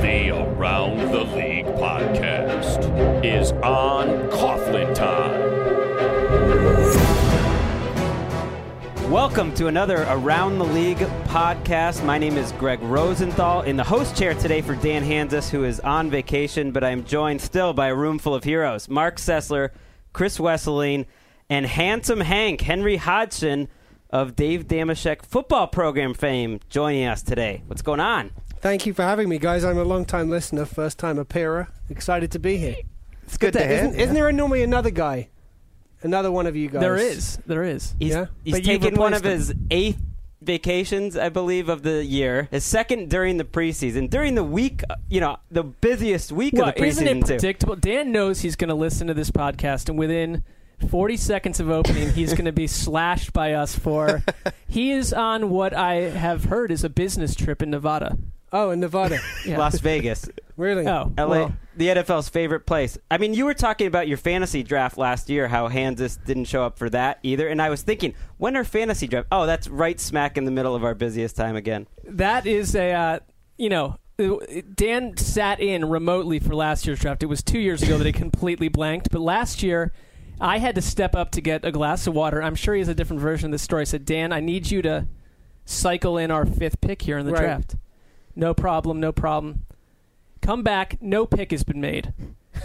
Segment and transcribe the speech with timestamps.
[0.00, 5.40] The Around the League podcast is on Coughlin time.
[9.10, 12.04] Welcome to another Around the League podcast.
[12.04, 15.80] My name is Gregg Rosenthal in the host chair today for Dan Hanzus, who is
[15.80, 19.70] on vacation, but I am joined still by a room full of heroes Marc Sessler,
[20.12, 21.06] Chris Wesseling,
[21.48, 23.68] and handsome Hank, Henry Hodgson
[24.10, 27.62] of Dave Dameshek football program fame, joining us today.
[27.66, 28.30] What's going on?
[28.64, 29.62] Thank you for having me, guys.
[29.62, 31.68] I'm a long time listener, first time appearer.
[31.90, 32.76] Excited to be here.
[33.24, 33.70] It's good to have.
[33.70, 35.28] Isn't, isn't there normally another guy?
[36.00, 36.80] Another one of you guys?
[36.80, 37.36] There is.
[37.44, 37.94] There is.
[37.98, 38.26] He's, Yeah?
[38.42, 40.00] he's But you've taken one of replaced his eighth
[40.40, 42.48] vacations, I believe, of the year.
[42.50, 44.08] His second during the preseason.
[44.08, 44.80] During the week,
[45.10, 47.26] you know, the busiest week Well, of the isn't it preseason, too.
[47.34, 47.76] predictable?
[47.76, 50.42] Dan knows he's going to listen to this podcast, and within
[50.88, 54.22] 40 seconds of opening, he's going to be slashed by us for.
[54.66, 58.16] he is on what I have heard is a business trip in Nevada.
[58.56, 59.18] Oh, in Nevada.
[59.46, 59.58] Yeah.
[59.58, 60.26] Las Vegas.
[60.56, 60.86] really?
[60.86, 62.96] Oh, LA, well, the NFL's favorite place.
[63.10, 66.62] I mean, you were talking about your fantasy draft last year, how Hanzus didn't show
[66.64, 67.48] up for that either.
[67.48, 69.26] And I was thinking, when are fantasy draft?
[69.32, 71.86] Oh, that's right smack in the middle of our busiest time again.
[72.04, 73.18] that is a, uh,
[73.58, 73.98] you know,
[74.76, 77.22] Dan sat in remotely for last year's draft.
[77.22, 79.92] It was two years ago that he completely blanked, but last year.
[80.40, 82.42] I had to step up to get a glass of water.
[82.42, 83.82] I'm sure he has a different version of this story.
[83.82, 85.06] I said, Dan, I need you to
[85.64, 87.40] cycle in our fifth pick here in the Right.
[87.42, 87.76] draft.
[88.36, 89.66] No problem, no problem.
[90.40, 92.12] Come back, no pick has been made.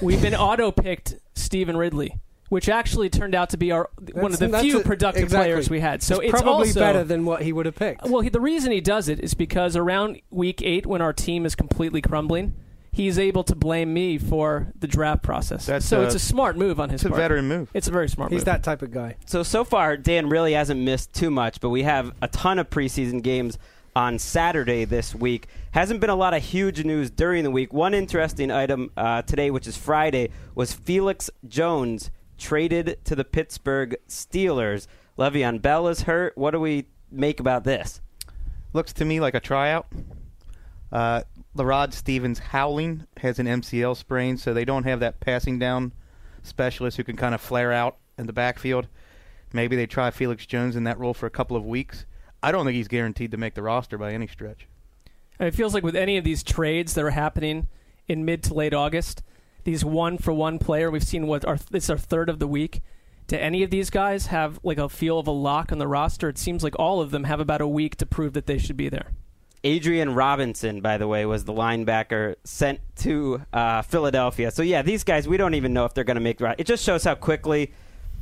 [0.01, 2.19] We've been auto picked Stevan Ridley,
[2.49, 5.51] which actually turned out to be our one of the that's few a- productive exactly.
[5.51, 6.03] players we had.
[6.03, 8.03] So it's, it's, probably also, better than what he would have picked.
[8.03, 11.45] well, he, the reason he does it is because around week eight, when our team
[11.45, 12.55] is completely crumbling,
[12.91, 15.65] he's able to blame me for the draft process.
[15.65, 17.05] That's so a- it's a smart move on his part.
[17.05, 17.21] It's a part.
[17.21, 17.69] veteran move.
[17.73, 18.41] It's a very smart He's move.
[18.41, 19.15] He's that type of guy.
[19.25, 22.69] So, so far, Dan really hasn't missed too much, but we have a ton of
[22.69, 23.57] preseason games
[23.99, 25.47] on Saturday this week.
[25.71, 27.73] Hasn't been a lot of huge news during the week.
[27.73, 33.97] One interesting item uh, today, which is Friday, was Felix Jones traded to the Pittsburgh
[34.07, 34.87] Steelers.
[35.17, 36.37] Le'Veon Bell is hurt.
[36.37, 37.99] What do we make about this?
[38.71, 39.87] Looks to me like a tryout.
[40.93, 41.23] Uh,
[41.57, 45.91] LaRod Stephens-Howling has an MCL sprain, so they don't have that passing down
[46.41, 48.87] specialist who can kind of flare out in the backfield.
[49.51, 52.05] Maybe they try Felix Jones in that role for a couple of weeks.
[52.41, 54.67] I don't think he's guaranteed to make the roster by any stretch.
[55.39, 57.67] And it feels like with any of these trades that are happening
[58.07, 59.23] in mid to late August,
[59.63, 62.81] these one for one player, we've seen what our it's our third of the week.
[63.27, 66.29] Do any of these guys have like a feel of a lock on the roster?
[66.29, 68.77] It seems like all of them have about a week to prove that they should
[68.77, 69.11] be there.
[69.63, 74.51] Adrian Robinson, by the way, was the linebacker sent to uh, Philadelphia.
[74.51, 76.45] So yeah, these guys we don't even know if they're going to make the.
[76.45, 77.71] ro- It just shows how quickly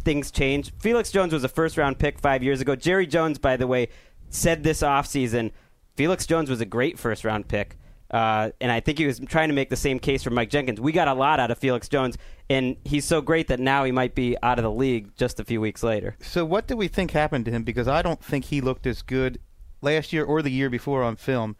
[0.03, 0.71] things change.
[0.79, 2.75] Felix Jones was a first round pick five years ago.
[2.75, 3.89] Jerry Jones, by the way,
[4.29, 5.51] said this offseason,
[5.95, 7.77] Felix Jones was a great first round pick.
[8.09, 10.79] Uh, and I think he was trying to make the same case for Mike Jenkins.
[10.79, 12.17] We got a lot out of Felix Jones,
[12.49, 15.43] and he's so great that now he might be out of the league just a
[15.43, 16.15] few weeks later.
[16.21, 17.63] So what do we think happened to him?
[17.63, 19.39] Because I don't think he looked as good
[19.81, 21.57] last year or the year before on film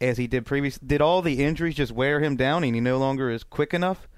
[0.00, 0.78] as he did previous.
[0.78, 4.08] Did all the injuries just wear him down and he no longer is quick enough?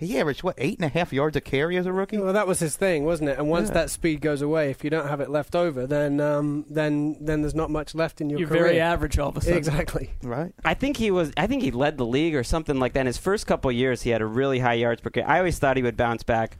[0.00, 2.18] He averaged what eight and a half yards a carry as a rookie.
[2.18, 3.38] Well, that was his thing, wasn't it?
[3.38, 3.74] And once Yeah.
[3.74, 7.42] that speed goes away, if you don't have it left over, then um, then then
[7.42, 8.62] there's not much left in your You're career.
[8.64, 9.58] very average all of a sudden.
[9.58, 10.10] Exactly.
[10.22, 10.52] Right.
[10.64, 11.32] I think he was.
[11.36, 13.00] I think he led the league or something like that.
[13.02, 15.26] In his first couple years, he had a really high yards per carry.
[15.26, 16.56] I always thought he would bounce back.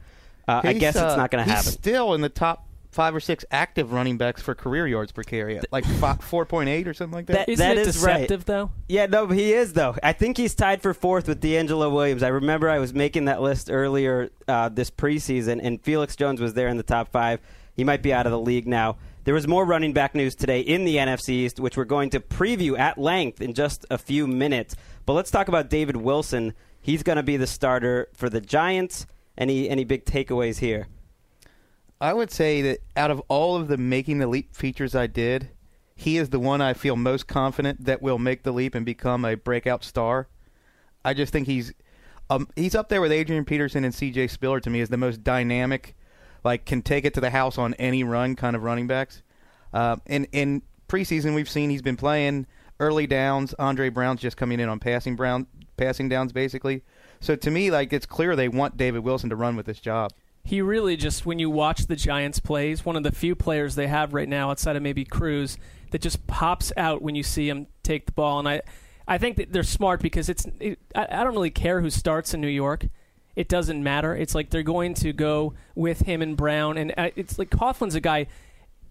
[0.47, 1.71] Uh, I He's, guess it's uh, not going to he's happen.
[1.73, 5.57] Still in the top five or six active running backs for career yards per carry,
[5.57, 5.85] at like
[6.21, 7.47] four point eight or something like that.
[7.47, 8.13] That- Isn't it is right.
[8.21, 8.71] deceptive though?
[8.87, 9.95] Yeah, no, he is though.
[10.03, 12.23] I think he's tied for fourth with DeAngelo Williams.
[12.23, 16.53] I remember I was making that list earlier uh, this preseason, and Felix Jones was
[16.53, 17.39] there in the top five.
[17.73, 18.97] He might be out of the league now.
[19.23, 22.19] There was more running back news today in the NFC East, which we're going to
[22.19, 24.75] preview at length in just a few minutes.
[25.05, 26.53] But let's talk about David Wilson.
[26.81, 29.05] He's going to be the starter for the Giants.
[29.37, 30.87] Any any big takeaways here?
[32.01, 35.51] I would say that out of all of the making the leap features I did,
[35.95, 39.23] he is the one I feel most confident that will make the leap and become
[39.23, 40.27] a breakout star.
[41.05, 41.73] I just think he's
[42.31, 44.27] um, he's up there with Adrian Peterson and C.J.
[44.27, 45.95] Spiller to me as the most dynamic,
[46.43, 49.21] like can take it to the house on any run kind of running backs.
[49.71, 52.47] Uh, in in preseason, we've seen he's been playing
[52.79, 53.53] early downs.
[53.59, 55.45] Andre Brown's just coming in on passing Brown
[55.77, 56.81] passing downs basically.
[57.19, 60.11] So to me, like it's clear they want David Wilson to run with this job.
[60.43, 63.87] He really just, when you watch the Giants plays, one of the few players they
[63.87, 65.57] have right now outside of maybe Cruz
[65.91, 68.39] that just pops out when you see him take the ball.
[68.39, 68.61] And I,
[69.07, 70.45] I think that they're smart because it's.
[70.59, 72.87] It, I, I don't really care who starts in New York.
[73.35, 74.15] It doesn't matter.
[74.15, 77.95] It's like they're going to go with him and Brown, and uh, it's like Coughlin's
[77.95, 78.27] a guy.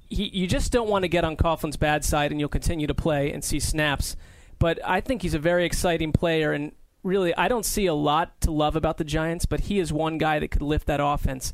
[0.08, 2.94] He, you just don't want to get on Coughlin's bad side, and you'll continue to
[2.94, 4.16] play and see snaps.
[4.58, 8.40] But I think he's a very exciting player, and really, I don't see a lot
[8.42, 11.52] to love about the Giants, but he is one guy that could lift that offense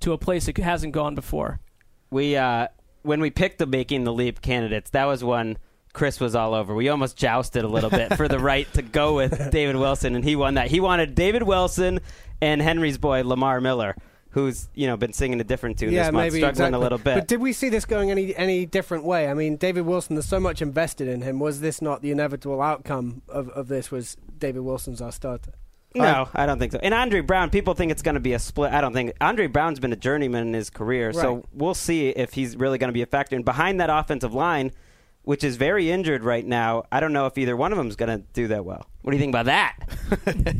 [0.00, 1.60] to a place it hasn't gone before.
[2.10, 2.68] We uh,
[3.02, 5.58] when we picked the making the leap candidates, that was one
[5.92, 6.74] Chris was all over.
[6.74, 10.24] We almost jousted a little bit for the right to go with David Wilson, and
[10.24, 10.68] he won that.
[10.68, 12.00] He wanted David Wilson
[12.40, 13.96] and Henry's boy Lamar Miller,
[14.30, 16.76] who's you know been singing a different tune yeah, this month, maybe struggling exactly.
[16.76, 17.14] a little bit.
[17.14, 19.28] But did we see this going any any different way?
[19.28, 20.14] I mean, David Wilson.
[20.14, 21.38] There's so much invested in him.
[21.38, 23.90] Was this not the inevitable outcome of, of this?
[23.90, 25.52] Was David Wilson's our starter?
[25.94, 26.78] No, I don't think so.
[26.82, 28.72] And Andre Brown, people think it's going to be a split.
[28.72, 32.34] I don't think Andre Brown's been a journeyman in his career, so we'll see if
[32.34, 33.36] he's really going to be a factor.
[33.36, 34.72] And behind that offensive line,
[35.22, 37.96] which is very injured right now, I don't know if either one of them is
[37.96, 38.86] going to do that well.
[39.02, 39.78] What do you think about that?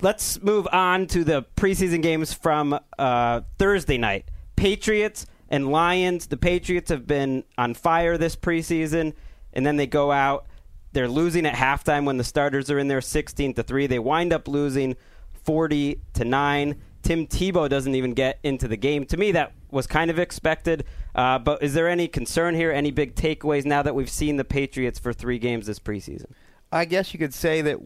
[0.00, 4.26] Let's move on to the preseason games from uh, Thursday night.
[4.56, 6.26] Patriots and Lions.
[6.26, 9.14] The Patriots have been on fire this preseason,
[9.52, 10.46] and then they go out.
[10.94, 13.86] They're losing at halftime when the starters are in there 16 to 3.
[13.86, 14.96] They wind up losing
[15.44, 16.80] 40 to 9.
[17.02, 19.04] Tim Tebow doesn't even get into the game.
[19.06, 20.84] To me, that was kind of expected.
[21.14, 22.72] Uh, but is there any concern here?
[22.72, 26.30] Any big takeaways now that we've seen the Patriots for three games this preseason?
[26.72, 27.78] I guess you could say that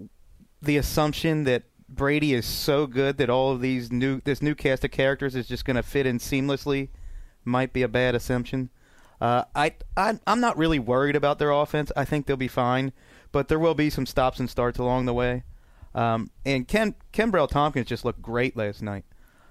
[0.63, 4.85] the assumption that Brady is so good that all of these new this new cast
[4.85, 6.89] of characters is just going to fit in seamlessly
[7.45, 8.69] might be a bad assumption.
[9.21, 11.91] Uh, I, I I'm not really worried about their offense.
[11.97, 12.93] I think they'll be fine,
[13.33, 15.45] but there will be some stops and starts along the way.
[15.95, 19.05] Um, and Ken Kenbrell Tompkins just looked great last night.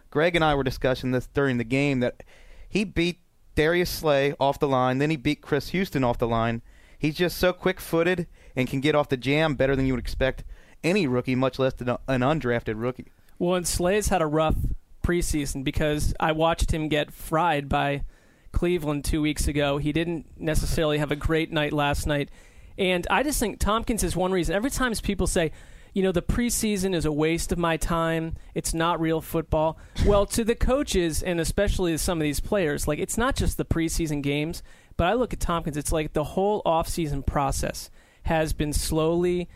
[0.09, 2.23] Greg and I were discussing this during the game that
[2.69, 3.19] he beat
[3.55, 6.61] Darius Slay off the line, then he beat Chris Houston off the line.
[6.99, 10.43] He's just so quick-footed and can get off the jam better than you would expect
[10.83, 13.11] any rookie, much less an undrafted rookie.
[13.37, 14.55] Well, and Slay's had a rough
[15.03, 18.03] preseason because I watched him get fried by
[18.57, 19.77] Cleveland two weeks ago.
[19.77, 22.29] He didn't necessarily have a great night last night.
[22.75, 24.55] And I just think Tompkins is one reason.
[24.55, 25.51] Every time people say,
[25.93, 29.77] you know, the preseason is a waste of my time, it's not real football.
[30.07, 33.57] Well, to the coaches and especially to some of these players, like it's not just
[33.57, 34.63] the preseason games,
[34.95, 37.91] but I look at Tompkins, it's like the whole offseason process
[38.23, 39.47] has been slowly,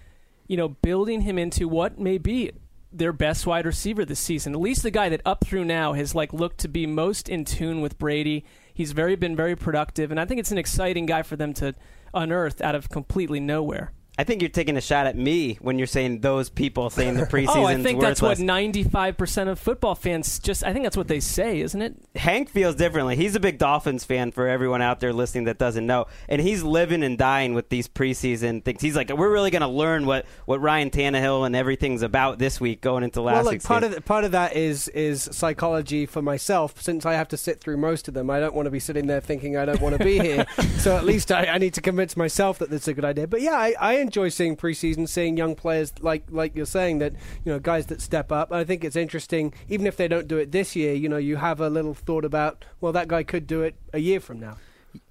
[0.46, 2.52] you know, building him into what may be
[2.94, 4.54] their best wide receiver this season.
[4.54, 7.46] At least the guy that up through now has like looked to be most in
[7.46, 8.46] tune with Brady.
[8.82, 11.76] He's very been very productive, and I think it's an exciting guy for them to
[12.16, 13.92] unearth out of completely nowhere.
[14.22, 17.24] I think you're taking a shot at me when you're saying those people saying the
[17.24, 20.64] preseason's oh, I think that's what ninety-five percent of football fans just.
[20.64, 21.96] I think that's what they say, isn't it?
[22.16, 23.16] Hank feels differently.
[23.16, 26.06] He's a big Dolphins fan for everyone out there listening that doesn't know.
[26.30, 28.80] And he's living and dying with these preseason things.
[28.80, 32.62] He's like, we're really going to learn what, what Ryan Tannehill and everything's about this
[32.62, 36.06] week going into last well, look, part of the, part of that is is psychology
[36.06, 36.80] for myself.
[36.80, 39.08] Since I have to sit through most of them, I don't want to be sitting
[39.08, 40.46] there thinking I don't want to be here.
[40.78, 43.26] so at least I, I need to convince myself that that's a good idea.
[43.26, 47.14] But yeah, I, I enjoy seeing preseason, seeing young players like like you're saying that
[47.46, 48.52] you know guys that step up.
[48.52, 50.94] I think it's interesting, even if they don't do it this year.
[50.94, 54.00] You know, you have a little thought about well, that guy could do it a
[54.00, 54.58] year from now.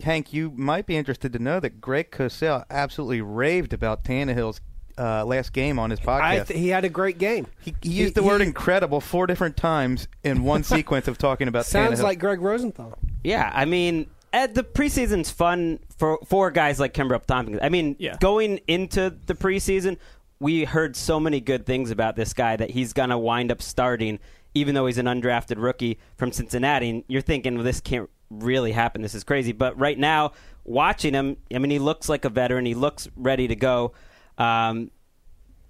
[0.02, 4.61] Hank, you might be interested to know that Greg Cosell absolutely raved about Tannehill's
[4.99, 6.21] uh, last game on his podcast.
[6.21, 7.47] I th- he had a great game.
[7.62, 11.49] he, he used the word he- incredible four different times in one sequence of talking
[11.49, 12.02] about Sounds Tannehill.
[12.04, 12.99] like Gregg Rosenthal.
[13.25, 17.61] Yeah, I mean, the preseason's fun for for guys like Kenbrell Tompkins.
[17.63, 18.17] I mean, Yeah.
[18.21, 19.97] going into the preseason,
[20.39, 24.19] we heard so many good things about this guy that he's gonna wind up starting,
[24.55, 26.91] even though he's an undrafted rookie from Cincinnati.
[26.91, 29.03] And you're thinking, well, this can't really happen.
[29.03, 29.53] This is crazy.
[29.53, 30.33] But right now,
[30.65, 32.65] watching him, I mean, he looks like a veteran.
[32.65, 33.93] He looks ready to go.
[34.39, 34.91] Um,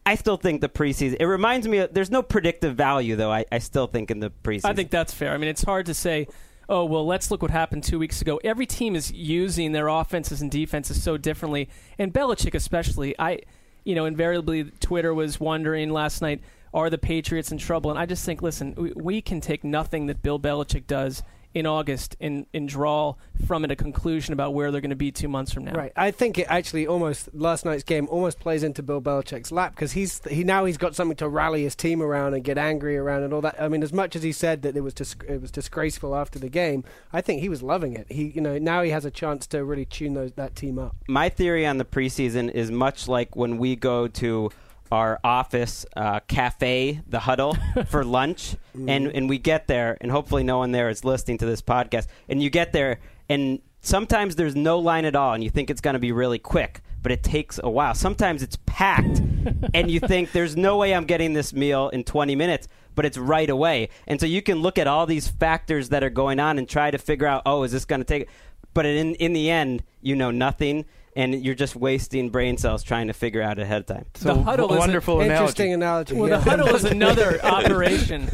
[0.07, 1.17] I still think the preseason.
[1.21, 1.79] It reminds me.
[1.79, 3.33] Of, there's no predictive value, though.
[3.33, 4.64] I, I still think in the preseason.
[4.67, 5.33] I think that's fair.
[5.33, 6.26] I mean, it's hard to say,
[6.71, 8.41] oh, well, let's look what happened two weeks ago.
[8.45, 13.19] Every team is using their offenses and defenses so differently, and Belichick especially.
[13.19, 13.41] I,
[13.85, 16.41] you know, invariably, Twitter was wondering last night,
[16.73, 17.91] are the Patriots in trouble?
[17.91, 21.66] And I just think, listen, we, we can take nothing that Bill Belichick does in
[21.66, 23.14] August and, and draw
[23.47, 25.73] from it a conclusion about where they're going to be two months from now.
[25.73, 25.92] Right.
[25.97, 29.92] I think it actually almost last night's game almost plays into Bill Belichick's lap because
[29.92, 33.25] he's he now he's got something to rally his team around and get angry around
[33.25, 33.61] and all that.
[33.61, 36.38] I mean, as much as he said that it was dis- it was disgraceful after
[36.38, 38.07] the game, I think he was loving it.
[38.11, 40.95] He you know now he has a chance to really tune those, that team up.
[41.09, 44.50] my theory on the preseason is much like when we go to
[44.90, 47.56] our office uh, cafe, the huddle,
[47.87, 51.47] for lunch, and and we get there, and hopefully no one there is listening to
[51.47, 55.50] this podcast, and you get there, and sometimes there's no line at all, and you
[55.50, 57.94] think it's going to be really quick, but it takes a while.
[57.94, 59.23] Sometimes it's packed,
[59.75, 63.18] and you think there's no way I'm getting this meal in 20 minutes, but it's
[63.18, 66.59] right away, and so you can look at all these factors that are going on
[66.59, 68.28] and try to figure out, oh, is this going to take?
[68.75, 70.85] But in in the end, you know nothing.
[71.17, 74.07] And you're just wasting brain cells trying to figure out ahead of time.
[74.14, 76.14] so The huddle is a- wonderful Interesting analogy.
[76.14, 76.14] analogy.
[76.14, 76.37] Well, yeah.
[76.38, 78.31] the huddle is another operation.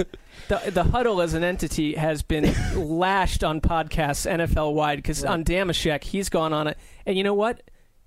[0.48, 5.42] The, the huddle as an entity has been lashed on podcasts NFL wide because on
[5.42, 7.62] Dameshek he's gone on it, and you know what?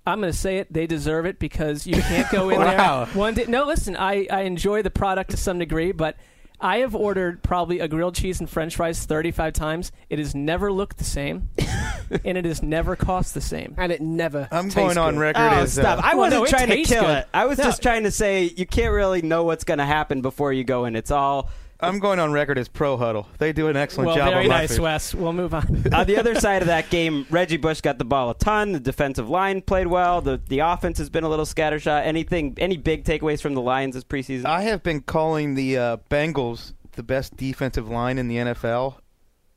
[0.06, 0.72] I'm going to say it.
[0.72, 3.04] They deserve it because you can't go in Wow.
[3.06, 3.14] there.
[3.14, 3.96] One day, no, listen.
[3.96, 6.16] I, I enjoy the product to some degree, but
[6.60, 9.92] I have ordered probably a grilled cheese and French fries 35 times.
[10.08, 11.50] It has never looked the same,
[12.24, 13.74] and it has never cost the same.
[13.78, 14.48] and it never.
[14.50, 15.20] I'm tastes going on good.
[15.20, 15.98] record Oh, as stop.
[15.98, 17.18] uh, I Well, wasn't no, it trying to tastes kill good.
[17.18, 17.28] it.
[17.32, 17.64] I was No.
[17.64, 20.84] just trying to say you can't really know what's going to happen before you go
[20.84, 20.96] in.
[20.96, 21.50] It's all.
[21.82, 23.26] I'm going on record as pro huddle.
[23.38, 24.82] They do an excellent well, job very on my nice, food.
[24.82, 25.14] Wes.
[25.14, 25.64] We'll move on.
[25.94, 28.72] On the other side of that game, Reggie Bush got the ball a ton.
[28.72, 30.20] The defensive line played well.
[30.20, 32.04] The the offense has been a little scattershot.
[32.04, 32.54] Anything?
[32.58, 34.44] Any big takeaways from the Lions this preseason?
[34.44, 38.96] I have been calling the uh, Bengals the best defensive line in the NFL,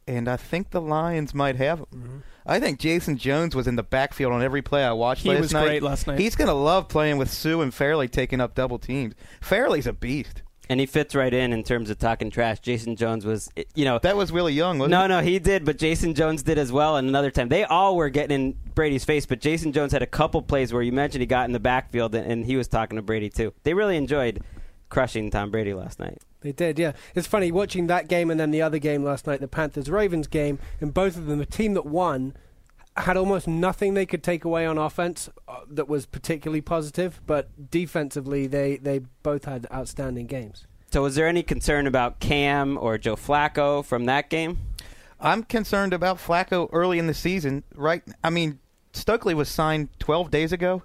[0.08, 1.88] and I think the Lions might have them.
[1.96, 2.18] Mm-hmm.
[2.46, 5.40] I think Jason Jones was in the backfield on every play I watched He last
[5.42, 5.66] was night.
[5.66, 6.20] great last night.
[6.20, 9.14] He's going to love playing with Suh and Fairley taking up double teams.
[9.42, 10.42] Fairley's a beast.
[10.70, 12.60] and he fits right in in terms of talking trash.
[12.60, 15.08] Jason Jones was, you know, That was Willie Young, wasn't No, it?
[15.10, 16.96] no, he did, but Jason Jones did as well.
[16.98, 20.08] And another time, they all were getting in Brady's face, but Jason Jones had a
[20.08, 22.96] couple plays where you mentioned he got in the backfield and, and he was talking
[22.98, 23.54] to Brady too.
[23.64, 24.42] They really enjoyed
[24.90, 26.18] crushing Tom Brady last night.
[26.44, 26.92] They did, yeah.
[27.16, 30.28] It's funny watching that game and then the other game last night, the Panthers Ravens
[30.28, 32.36] game, and both of them, the team that won
[32.96, 37.72] had almost nothing they could take away on offense uh, that was particularly positive, but
[37.72, 40.68] defensively they, they both had outstanding games.
[40.92, 44.60] So, was there any concern about Cam or Joe Flacco from that game?
[45.20, 47.64] I'm concerned about Flacco early in the season.
[47.74, 48.04] Right?
[48.24, 48.60] I mean,
[48.92, 50.84] Stokley was signed 12 days ago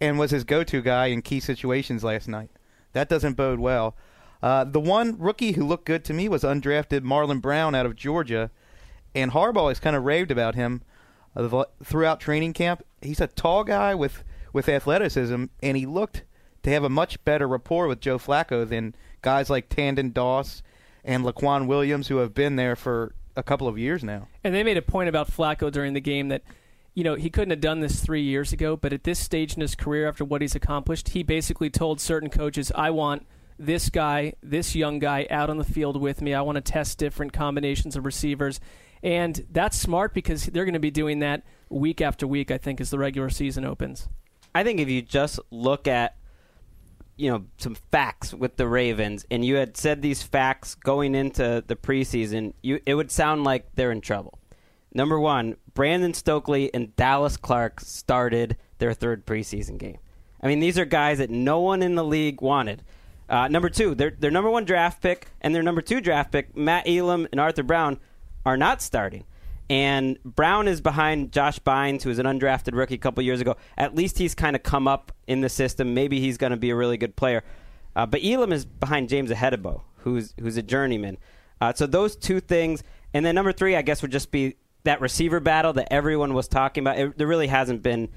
[0.00, 2.50] and was his go-to guy in key situations last night.
[2.92, 3.96] That doesn't bode well.
[4.42, 7.96] Uh, the one rookie who looked good to me was undrafted Marlon Brown out of
[7.96, 8.50] Georgia,
[9.14, 10.82] and Harbaugh has kind of raved about him
[11.36, 12.82] uh, throughout training camp.
[13.02, 16.24] He's a tall guy with with athleticism, and he looked
[16.62, 20.62] to have a much better rapport with Joe Flacco than guys like Tandon Doss
[21.04, 24.28] and Laquan Williams, who have been there for a couple of years now.
[24.42, 26.42] And they made a point about Flacco during the game that,
[26.94, 29.60] you know, he couldn't have done this three years ago, but at this stage in
[29.60, 33.26] his career, after what he's accomplished, he basically told certain coaches, I want
[33.60, 36.32] this guy, this young guy, out on the field with me.
[36.32, 38.58] I want to test different combinations of receivers.
[39.02, 42.80] And that's smart because they're going to be doing that week after week, I think,
[42.80, 44.08] as the regular season opens.
[44.54, 46.16] I think if you just look at
[47.16, 51.62] you know some facts with the Ravens and you had said these facts going into
[51.66, 54.38] the preseason, you it would sound like they're in trouble.
[54.92, 59.98] Number 1, Brandon Stokley and Dallas Clark started their third preseason game.
[60.42, 62.82] I mean, these are guys that no one in the league wanted.
[63.30, 66.56] Uh, number two, their their number one draft pick and their number two draft pick,
[66.56, 68.00] Matt Elam and Arthur Brown,
[68.44, 69.24] are not starting.
[69.70, 73.56] And Brown is behind Josh Bynes, who was an undrafted rookie a couple years ago.
[73.78, 75.94] At least he's kind of come up in the system.
[75.94, 77.44] Maybe he's going to be a really good player.
[77.94, 81.16] Uh, but Elam is behind James Ihedigbo, who's who's a journeyman.
[81.60, 82.82] Uh, so those two things,
[83.14, 86.48] and then number three, I guess, would just be that receiver battle that everyone was
[86.48, 86.98] talking about.
[86.98, 88.08] It, there really hasn't been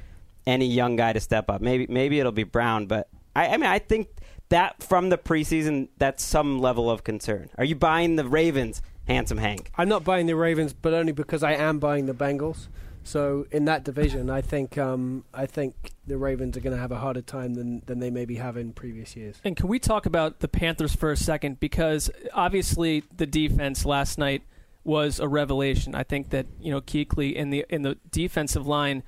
[0.48, 1.62] any young guy to step up.
[1.62, 4.08] Maybe maybe it'll be Brown, but I, I mean, I think
[4.50, 7.50] that from the preseason, that's some level of concern.
[7.57, 9.71] Are you buying the Ravens, handsome Hank?
[9.75, 12.67] I'm not buying the Ravens, but only because I am buying the Bengals.
[13.03, 16.91] So in that division, I think um, I think the Ravens are going to have
[16.91, 19.39] a harder time than than they maybe have in previous years.
[19.43, 21.59] And can we talk about the Panthers for a second?
[21.59, 24.43] Because obviously the defense last night
[24.85, 25.95] was a revelation.
[25.95, 29.03] I think that you know Kuechly in the in the defensive line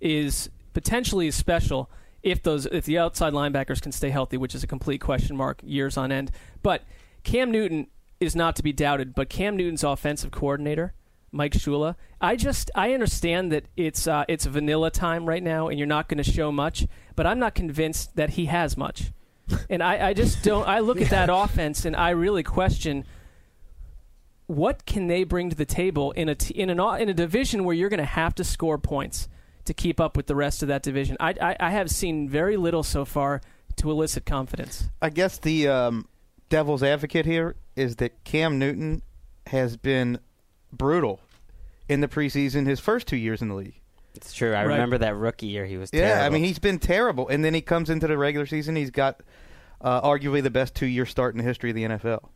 [0.00, 1.90] is potentially special
[2.22, 5.60] if those if the outside linebackers can stay healthy, which is a complete question mark
[5.64, 6.30] years on end.
[6.62, 6.84] But
[7.22, 9.14] Cam Newton is not to be doubted.
[9.14, 10.94] But Cam Newton's offensive coordinator.
[11.32, 11.94] Mike Shula.
[12.20, 16.08] I just I understand that it's uh, it's vanilla time right now, and you're not
[16.08, 16.86] going to show much.
[17.14, 19.12] But I'm not convinced that he has much.
[19.68, 20.66] And I, I just don't.
[20.68, 23.04] I look at that offense, and I really question
[24.46, 27.64] what can they bring to the table in a t- in an in a division
[27.64, 29.28] where you're going to have to score points
[29.64, 31.16] to keep up with the rest of that division.
[31.20, 33.40] I, I, I have seen very little so far
[33.76, 34.88] to elicit confidence.
[35.00, 36.08] I guess the um,
[36.48, 39.02] devil's advocate here is that Cam Newton
[39.46, 40.18] has been
[40.72, 41.20] brutal
[41.88, 43.80] in the preseason his first two years in the league.
[44.14, 44.50] It's true.
[44.50, 44.74] I Right.
[44.74, 45.64] remember that rookie year.
[45.66, 46.24] He was Yeah, terrible.
[46.24, 48.76] I mean he's been terrible, and then he comes into the regular season.
[48.76, 49.22] He's got
[49.80, 52.28] uh, arguably the best two-year start in the history of the NFL.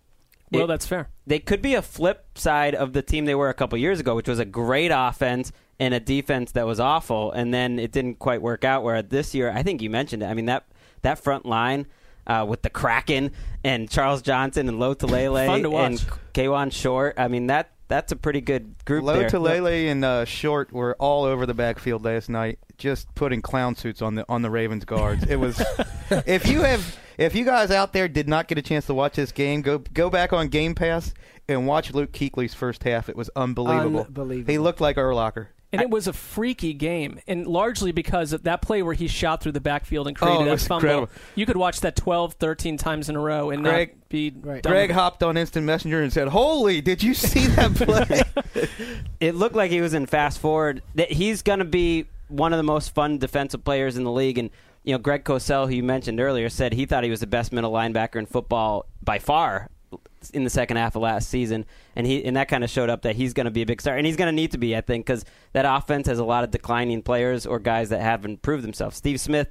[0.51, 1.09] Well, It- that's fair.
[1.27, 4.15] they could be a flip side of the team they were a couple years ago,
[4.15, 8.19] which was a great offense and a defense that was awful, and then it didn't
[8.19, 8.83] quite work out.
[8.83, 10.27] Where this year, I think you mentioned it.
[10.27, 10.67] I mean that
[11.03, 11.87] that front line
[12.27, 15.91] uh, with the Kraken and Charles Johnson and Lotulelei to watch.
[15.91, 17.15] and Kawann Short.
[17.19, 19.29] I mean that that's a pretty good group Low there.
[19.29, 24.01] Talele and uh, Short were all over the backfield last night, just putting clown suits
[24.03, 25.25] on the on the Ravens guards.
[25.25, 25.63] It was
[26.27, 29.15] if you have if you guys out there did not get a chance to watch
[29.15, 31.13] this game, go go back on Game Pass
[31.49, 33.09] and watch Luke Kuechly's first half.
[33.09, 34.05] It was unbelievable.
[34.05, 34.51] Unbelievable.
[34.53, 35.49] He looked like Urlacher.
[35.75, 39.43] And it was a freaky game, and largely because of that play where he shot
[39.43, 40.77] through the backfield and created Oh, that fumble.
[40.89, 41.09] incredible.
[41.35, 44.63] You could watch that 12, 13 times in a row and Greg- not be Right.
[44.63, 48.23] Greg hopped on Instant Messenger and said, "Holy, did you see that play?"
[49.21, 50.83] it looked like he was in fast forward.
[50.95, 54.39] That he's going to be one of the most fun defensive players in the league.
[54.39, 54.51] And
[54.83, 57.53] you know, Greg Cosell, who you mentioned earlier, said he thought he was the best
[57.53, 59.69] middle linebacker in football by far
[60.31, 61.65] in the second half of last season.
[61.97, 63.81] And he and that kind of showed up that he's going to be a big
[63.81, 66.25] star, and he's going to need to be, I think, because that offense has a
[66.25, 68.97] lot of declining players or guys that haven't proved themselves.
[68.97, 69.49] Steve Smith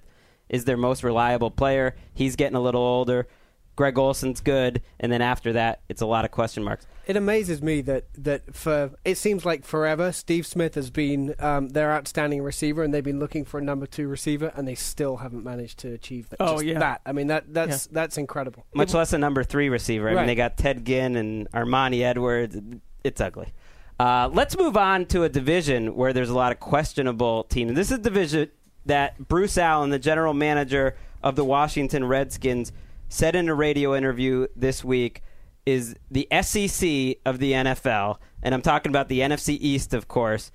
[0.50, 1.96] is their most reliable player.
[2.14, 3.28] He's getting a little older.
[3.76, 6.86] Greg Olsen's good, and then after that, it's a lot of question marks.
[7.08, 11.70] It amazes me that, that for it seems like forever Steve Smith has been um,
[11.70, 15.18] their outstanding receiver, and they've been looking for a number two receiver, and they still
[15.18, 16.38] haven't managed to achieve that.
[16.40, 16.80] Oh, Just yeah.
[16.80, 17.02] that.
[17.06, 18.66] I mean that that's that's incredible.
[18.74, 20.10] much less a number three receiver.
[20.10, 22.58] I mean, they got Ted Ginn and Armani Edwards.
[23.04, 23.54] It's ugly.
[24.00, 27.74] Uh, let's move on to a division where there's a lot of questionable teams.
[27.74, 28.50] This is a division
[28.86, 32.72] that Bruce Allen, the general manager of the Washington Redskins,
[33.10, 35.22] said in a radio interview this week
[35.66, 40.52] is the SEC of the NFL, and I'm talking about the NFC East, of course.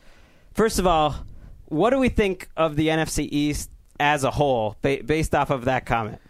[0.52, 1.14] First of all,
[1.66, 5.64] what do we think of the NFC East as a whole, ba- based off of
[5.64, 6.20] that comment?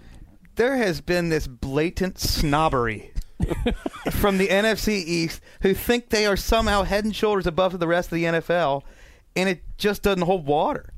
[0.58, 3.12] there has been this blatant snobbery
[4.10, 8.08] from the NFC East who think they are somehow head and shoulders above the rest
[8.08, 8.82] of the NFL,
[9.36, 10.92] and it just doesn't hold water.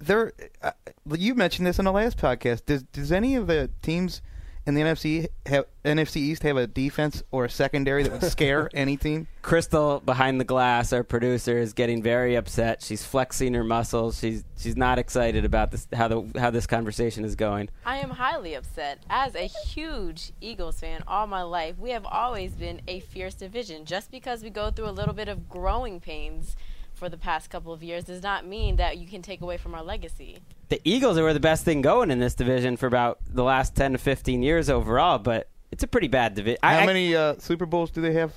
[0.00, 0.32] There,
[0.62, 0.72] uh,
[1.14, 2.64] you mentioned this in the last podcast.
[2.66, 4.22] Does does any of the teams
[4.66, 8.70] in the NFC have, NFC East have a defense or a secondary that would scare
[8.74, 9.26] any team?
[9.42, 12.82] Crystal behind the glass, our producer, is getting very upset.
[12.82, 14.18] She's flexing her muscles.
[14.18, 17.68] She's she's not excited about this how the how this conversation is going.
[17.84, 19.02] I am highly upset.
[19.08, 23.84] As a huge Eagles fan all my life, we have always been a fierce division.
[23.84, 26.56] Just because we go through a little bit of growing pains
[27.00, 29.74] for the past couple of years does not mean that you can take away from
[29.74, 30.38] our legacy.
[30.68, 33.92] The Eagles were the best thing going in this division for about the last ten
[33.92, 36.58] to fifteen years overall, but it's a pretty bad division.
[36.62, 38.32] How many uh, Super Bowls do they have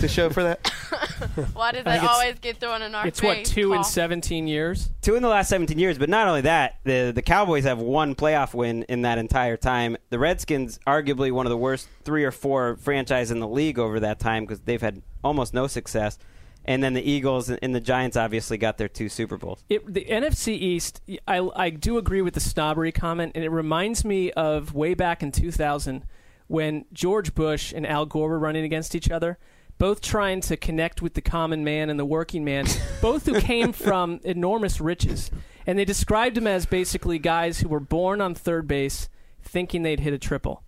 [0.00, 0.66] to show for that?
[1.52, 3.38] Why does that always get thrown in our It's face?
[3.38, 4.88] what two in seventeen years.
[5.02, 5.98] two in the last 17 years.
[5.98, 9.98] But not only that, the the Cowboys have one playoff win in that entire time.
[10.08, 14.00] The Redskins, arguably one of the worst three or four franchise in the league over
[14.00, 16.18] that time because they've had almost no success.
[16.64, 19.64] And then the Eagles and the Giants obviously got their two Super Bowls.
[19.68, 24.04] It, the NFC East, I, I do agree with the snobbery comment, and it reminds
[24.04, 26.04] me of way back in 2000
[26.46, 29.38] when George Bush and Al Gore were running against each other,
[29.78, 32.66] both trying to connect with the common man and the working man,
[33.00, 35.30] both who came from enormous riches.
[35.66, 39.08] And they described them as basically guys who were born on third base
[39.42, 40.62] thinking they'd hit a triple.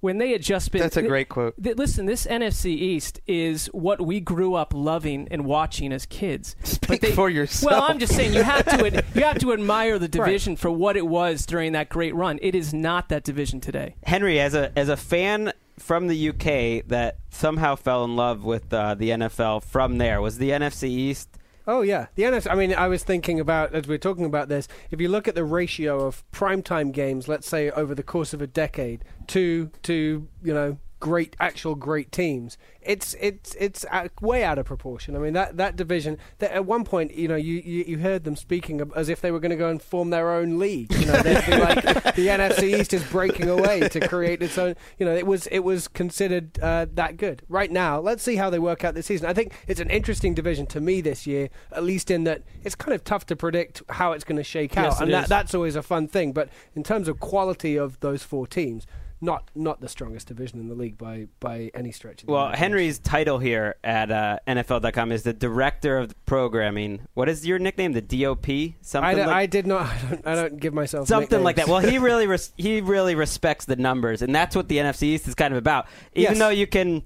[0.00, 0.80] When they had just been.
[0.80, 1.54] That's a great quote.
[1.62, 6.56] th- listen, this NFC East is what we grew up loving and watching as kids.
[6.62, 7.72] Speak for yourself.
[7.72, 10.70] Well, I'm just saying you have to ad- you have to admire the division for
[10.70, 12.38] what it was during that great run.
[12.42, 13.96] It is not that division today.
[14.04, 18.72] Henry, as a as a fan from the UK that somehow fell in love with
[18.72, 21.28] uh, the NFL from there, was the NFC East.
[21.70, 22.50] Oh yeah, the NFC.
[22.50, 24.66] I mean, I was thinking about as we are talking about this.
[24.90, 28.42] If you look at the ratio of primetime games, let's say over the course of
[28.42, 34.44] a decade, to to you know great actual great teams, it's it's it's uh, way
[34.44, 35.16] out of proportion.
[35.16, 36.18] I mean that that division.
[36.38, 39.30] That at one point, you know, you, you, you heard them speaking as if they
[39.30, 40.92] were going to go and form their own league.
[40.92, 44.76] You know, they'd be like the NFC East is breaking away to create its own.
[44.98, 47.42] You know, it was it was considered uh, that good.
[47.48, 49.26] Right now, let's see how they work out this season.
[49.26, 52.74] I think it's an interesting division to me this year, at least in that it's
[52.74, 55.54] kind of tough to predict how it's going to shake Yes, out, and that, that's
[55.54, 56.32] always a fun thing.
[56.32, 58.86] But in terms of quality of those four teams.
[59.22, 62.22] Not, not the strongest division in the league by, by any stretch.
[62.22, 62.52] Of the Well.
[62.52, 67.00] Henry's title here at uh, NFL.com is the director of programming.
[67.14, 67.92] What is your nickname?
[67.92, 68.46] The DOP?
[68.80, 69.86] Something I, like I did not.
[69.94, 71.68] I don't, I don't give myself something like that.
[71.68, 75.28] Well, he really res- he really respects the numbers, and that's what the NFC East
[75.28, 75.86] is kind of about.
[76.14, 76.38] Even Yes.
[76.38, 77.02] though you can,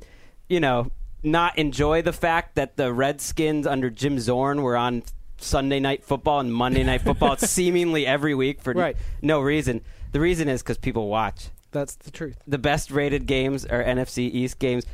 [0.48, 0.92] you know,
[1.24, 5.03] not enjoy the fact that the Redskins under Jim Zorn were on
[5.38, 8.96] Sunday Night Football and Monday Night Football seemingly every week for Right.
[9.20, 9.81] no reason.
[10.12, 11.48] The reason is because people watch.
[11.74, 12.38] That's the truth.
[12.46, 14.87] The best rated games are NFC East games.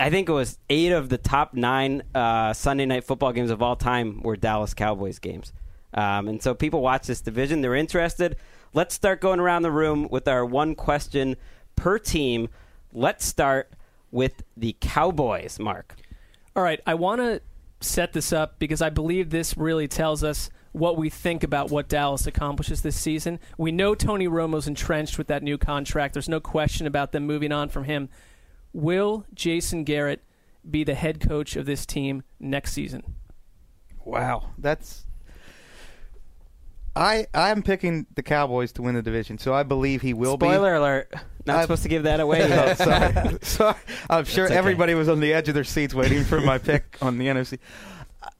[0.00, 3.60] I think it was eight of the top nine uh, Sunday night football games of
[3.60, 5.52] all time were Dallas Cowboys games.
[5.92, 7.60] Um, and so people watch this division.
[7.60, 8.36] They're interested.
[8.72, 11.36] Let's start going around the room with our one question
[11.74, 12.48] per team.
[12.92, 13.72] Let's start
[14.12, 15.96] with the Cowboys, Mark.
[16.54, 17.42] All right, I want to
[17.80, 21.88] set this up because I believe this really tells us what we think about what
[21.88, 23.40] Dallas accomplishes this season.
[23.56, 26.14] We know Tony Romo's entrenched with that new contract.
[26.14, 28.08] There's no question about them moving on from him.
[28.72, 30.22] Will Jason Garrett
[30.68, 33.14] be the head coach of this team next season?
[34.04, 35.04] Wow, that's.
[36.96, 40.74] I I'm picking the Cowboys to win the division, so I believe he will Spoiler
[40.74, 41.12] alert.
[41.46, 42.38] Not I've- supposed to give that away.
[42.46, 42.52] be.
[42.52, 43.38] Oh, sorry.
[43.42, 43.76] sorry.
[44.10, 44.56] I'm sure okay.
[44.56, 47.58] everybody was on the edge of their seats waiting for my pick on the NFC.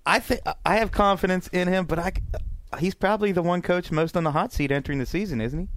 [0.06, 2.12] I think I have confidence in him, but I
[2.78, 5.68] he's probably the one coach most on the hot seat entering the season, isn't he?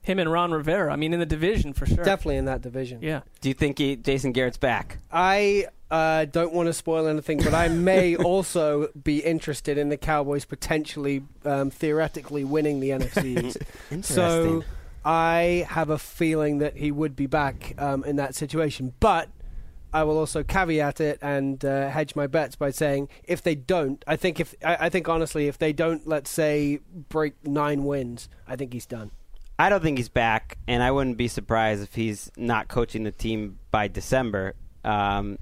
[0.00, 0.92] Him and Ron Rivera.
[0.92, 2.04] I mean, in the division for sure.
[2.04, 3.00] Definitely in that division.
[3.02, 3.20] Yeah.
[3.40, 4.98] Do you think he, Jason Garrett's back?
[5.12, 9.96] I uh, don't want to spoil anything, but I may also be interested in the
[9.96, 13.58] Cowboys potentially, um, theoretically, winning the NFC East.
[14.06, 14.64] so
[15.04, 18.94] I have a feeling that he would be back um, in that situation.
[19.00, 19.28] But
[19.92, 24.04] I will also caveat it and uh, hedge my bets by saying if they don't,
[24.06, 28.28] I think if I, I think honestly, if they don't, let's say break nine wins,
[28.46, 29.10] I think he's done.
[29.58, 33.10] I don't think he's back, and I wouldn't be surprised if he's not coaching the
[33.10, 34.54] team by December.
[34.84, 35.38] Um,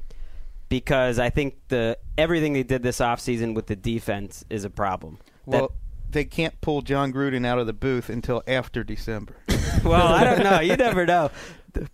[0.68, 5.18] because I think the everything they did this offseason with the defense is a problem.
[5.46, 5.72] That- Well,
[6.10, 9.36] they can't pull Jon Gruden out of the booth until after December.
[9.84, 10.60] well, I don't know.
[10.60, 11.30] You never know.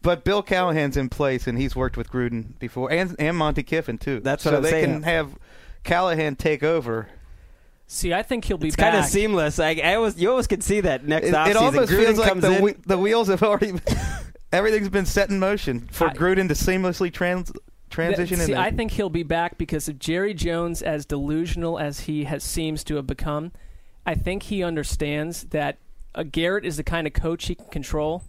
[0.02, 3.98] But Bill Callahan's in place, and he's worked with Gruden before, and and Monte Kiffin
[3.98, 4.20] too.
[4.20, 4.84] That's so what I'm they saying.
[4.86, 5.36] can have
[5.84, 7.08] Callahan take over.
[7.86, 9.58] See, I think he'll be It's kind of seamless.
[9.58, 11.48] I, I always, you always can see that next It, offseason.
[11.50, 12.62] it almost Gruden feels like the, in.
[12.62, 13.72] whe- the wheels have already.
[14.52, 17.52] everything's been set in motion for I- Gruden to seamlessly trans,
[17.90, 18.36] transition.
[18.38, 22.00] Th- See, in I think he'll be back because of Jerry Jones, as delusional as
[22.00, 23.52] he has seems to have become.
[24.06, 25.76] I think he understands that
[26.14, 28.24] uh, Garrett is the kind of coach he can control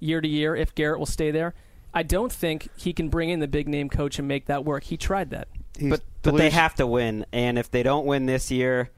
[0.00, 1.54] year to year if Garrett will stay there.
[1.92, 4.84] I don't think he can bring in the big name coach and make that work.
[4.84, 5.48] He tried that.
[5.78, 8.90] He's but, but they have to win, and if they don't win this year,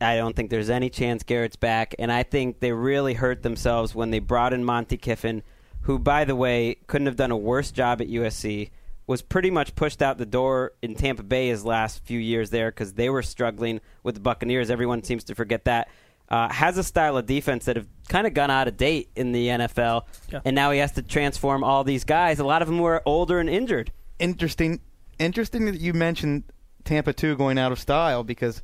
[0.00, 1.94] I don't think there's any chance Garrett's back.
[1.98, 5.42] And I think they really hurt themselves when they brought in Monte Kiffin,
[5.82, 8.70] who, by the way, couldn't have done a worse job at USC.
[9.06, 12.72] Was pretty much pushed out the door in Tampa Bay his last few years there
[12.72, 14.68] because they were struggling with the Buccaneers.
[14.68, 15.88] Everyone seems to forget that.
[16.28, 19.30] Uh, has a style of defense that have kind of gone out of date in
[19.32, 20.40] the NFL, Yeah.
[20.44, 22.40] and now he has to transform all these guys.
[22.40, 23.92] A lot of them were older and injured.
[24.18, 24.80] interesting.
[25.18, 26.42] Interesting that you mentioned
[26.84, 28.62] Tampa two going out of style because,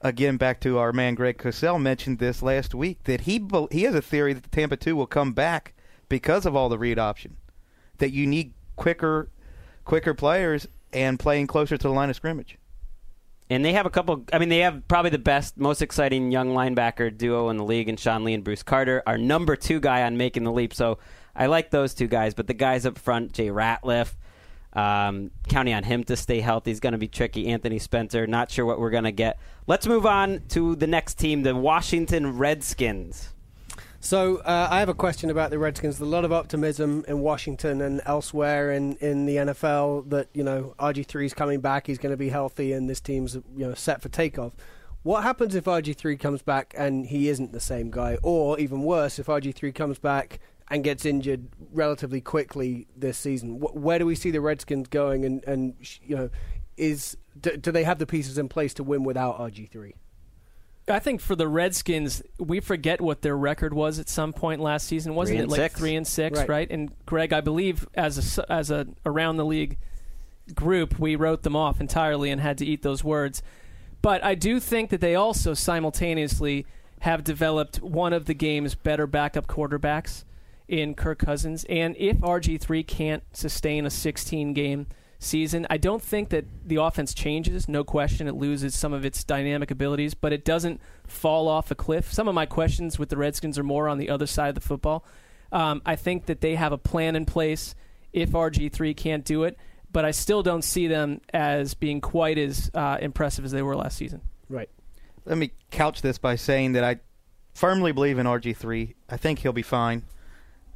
[0.00, 3.84] again, back to our man Greg Cosell mentioned this last week that he bel- he
[3.84, 5.74] has a theory that the Tampa two will come back
[6.08, 7.36] because of all the read option,
[7.98, 9.30] that you need quicker,
[9.84, 12.58] quicker players and playing closer to the line of scrimmage.
[13.48, 14.24] And they have a couple.
[14.32, 17.88] I mean, they have probably the best, most exciting young linebacker duo in the league,
[17.88, 19.02] and Sean Lee and Bruce Carter.
[19.06, 20.74] Our number two guy on making the leap.
[20.74, 20.98] So
[21.34, 22.34] I like those two guys.
[22.34, 24.14] But the guys up front, Jay Ratliff,
[24.72, 27.46] um, counting on him to stay healthy is going to be tricky.
[27.48, 29.38] Anthony Spencer, not sure what we're going to get.
[29.68, 33.32] Let's move on to the next team, the Washington Redskins.
[34.06, 35.98] So uh, I have a question about the Redskins.
[35.98, 40.44] There's a lot of optimism in Washington and elsewhere in, in the NFL that you
[40.44, 43.74] know RG3 is coming back, he's going to be healthy, and this team's you know
[43.74, 44.52] set for takeoff.
[45.02, 49.18] What happens if RG3 comes back and he isn't the same guy, or even worse,
[49.18, 50.38] if RG3 comes back
[50.70, 53.58] and gets injured relatively quickly this season?
[53.58, 55.24] Wh- where do we see the Redskins going?
[55.24, 56.30] And, and you know,
[56.76, 59.94] is do, do they have the pieces in place to win without RG3?
[60.88, 64.86] I think for the Redskins, we forget what their record was at some point last
[64.86, 65.14] season.
[65.14, 65.78] Wasn't Three it like six.
[65.80, 66.48] three and six, Right.
[66.48, 66.70] right.
[66.70, 69.78] And Greg, I believe as a s- as a around the league
[70.54, 73.42] group, we wrote them off entirely and had to eat those words.
[74.00, 76.66] But I do think that they also simultaneously
[77.00, 80.22] have developed one of the game's better backup quarterbacks
[80.68, 81.64] in Kirk Cousins.
[81.68, 84.86] And if RG3 can't sustain a 16 game
[85.18, 87.68] season, I don't think that the offense changes.
[87.68, 91.74] No question, it loses some of its dynamic abilities, but it doesn't fall off a
[91.74, 92.12] cliff.
[92.12, 94.60] Some of my questions with the Redskins are more on the other side of the
[94.60, 95.04] football.
[95.52, 97.74] Um, I think that they have a plan in place
[98.12, 99.58] if RG3 can't do it,
[99.92, 103.76] but I still don't see them as being quite as uh, impressive as they were
[103.76, 104.22] last season.
[104.48, 104.70] Right.
[105.24, 107.00] Let me couch this by saying that I
[107.54, 108.94] firmly believe in RG3.
[109.08, 110.02] I think he'll be fine.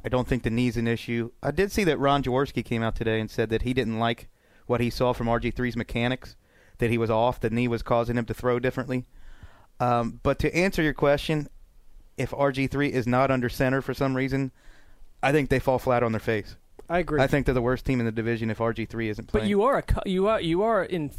[0.03, 1.31] I don't think the knee's an issue.
[1.43, 4.27] I did see that Ron Jaworski came out today and said that he didn't like
[4.65, 6.35] what he saw from RG3's mechanics,
[6.79, 9.05] that he was off, the knee was causing him to throw differently.
[9.79, 11.47] Um, but to answer your question,
[12.17, 14.51] if RG3 is not under center for some reason,
[15.23, 16.55] I think they fall flat on their face.
[16.89, 17.21] I agree.
[17.21, 19.45] I think they're the worst team in the division if RG3 isn't playing.
[19.45, 21.11] But you are a you are you are in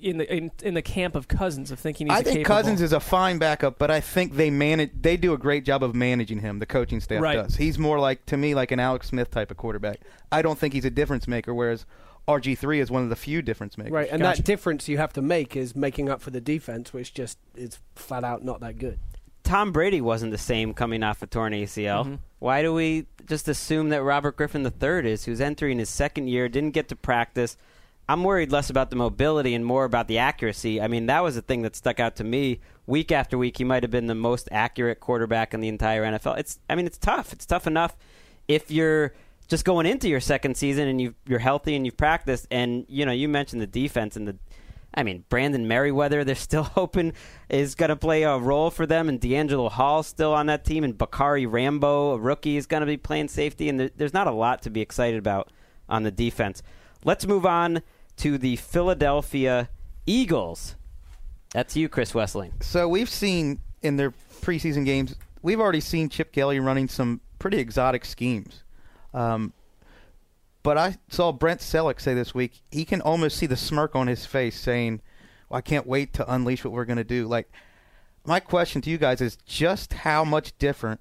[0.00, 2.56] in the in, in the camp of Cousins of thinking he's I a think capable.
[2.56, 4.90] Cousins is a fine backup, but I think they manage.
[5.00, 6.58] They do a great job of managing him.
[6.58, 7.34] The coaching staff Right.
[7.36, 7.56] does.
[7.56, 10.00] He's more like to me like an Alex Smith type of quarterback.
[10.32, 11.54] I don't think he's a difference maker.
[11.54, 11.84] Whereas
[12.26, 13.92] RG three is one of the few difference makers.
[13.92, 14.40] Right, and Gotcha.
[14.40, 17.78] that difference you have to make is making up for the defense, which just is
[17.94, 18.98] flat out not that good.
[19.42, 22.04] Tom Brady wasn't the same coming off a torn ACL.
[22.04, 22.14] Mm-hmm.
[22.38, 26.48] Why do we just assume that Robert Griffin III is, who's entering his second year,
[26.48, 27.58] didn't get to practice?
[28.08, 30.80] I'm worried less about the mobility and more about the accuracy.
[30.80, 32.60] I mean, that was the thing that stuck out to me.
[32.86, 36.38] Week after week, he might have been the most accurate quarterback in the entire NFL.
[36.38, 37.32] It's, I mean, it's tough.
[37.32, 37.96] It's tough enough
[38.46, 39.14] if you're
[39.48, 42.46] just going into your second season and you you're healthy and you've practiced.
[42.50, 44.36] And you know, you mentioned the defense and the
[44.96, 47.14] I mean, Brandon Meriweather, they're still hoping
[47.48, 50.84] is going to play a role for them, and DeAngelo Hall still on that team,
[50.84, 54.28] and Bakari Rambo, a rookie, is going to be playing safety, and there, there's not
[54.28, 55.50] a lot to be excited about
[55.88, 56.62] on the defense.
[57.04, 57.82] Let's move on
[58.18, 59.68] to the Philadelphia
[60.06, 60.76] Eagles.
[61.52, 62.62] That's you, Chris Wesseling.
[62.62, 67.58] So we've seen in their preseason games, we've already seen Chip Kelly running some pretty
[67.58, 68.64] exotic schemes.
[69.12, 69.52] Um,
[70.62, 74.06] but I saw Brent Celek say this week he can almost see the smirk on
[74.06, 75.02] his face, saying,
[75.48, 77.52] well, "I can't wait to unleash what we're going to do." Like,
[78.24, 81.00] my question to you guys is just how much different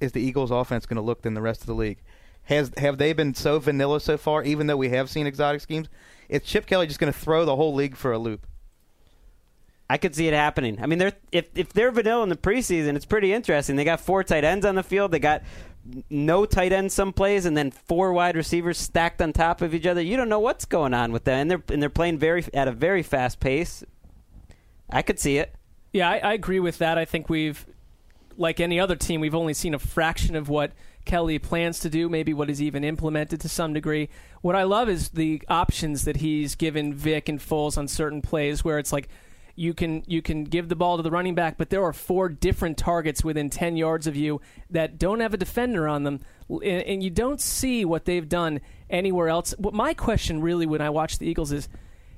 [0.00, 2.02] is the Eagles' offense going to look than the rest of the league?
[2.44, 4.42] Has have they been so vanilla so far?
[4.42, 5.88] Even though we have seen exotic schemes,
[6.28, 8.46] is Chip Kelly just going to throw the whole league for a loop?
[9.88, 10.78] I could see it happening.
[10.82, 13.76] I mean, they're if if they're vanilla in the preseason, it's pretty interesting.
[13.76, 15.10] They got four tight ends on the field.
[15.10, 15.42] They got
[16.08, 19.86] no tight ends some plays, and then four wide receivers stacked on top of each
[19.86, 20.00] other.
[20.00, 22.68] You don't know what's going on with them, and they're and they're playing very at
[22.68, 23.84] a very fast pace.
[24.90, 25.54] I could see it.
[25.92, 26.98] Yeah, I, I agree with that.
[26.98, 27.66] I think we've,
[28.36, 30.72] like any other team, we've only seen a fraction of what
[31.04, 34.08] Kelly plans to do, maybe what is even implemented to some degree.
[34.40, 38.64] What I love is the options that he's given Vick and Foles on certain plays
[38.64, 39.08] where it's like
[39.56, 42.28] you can you can give the ball to the running back, but there are four
[42.28, 44.40] different targets within ten yards of you
[44.70, 48.60] that don't have a defender on them, and, and you don't see what they've done
[48.90, 49.54] anywhere else.
[49.58, 51.68] What my question really when I watch the Eagles is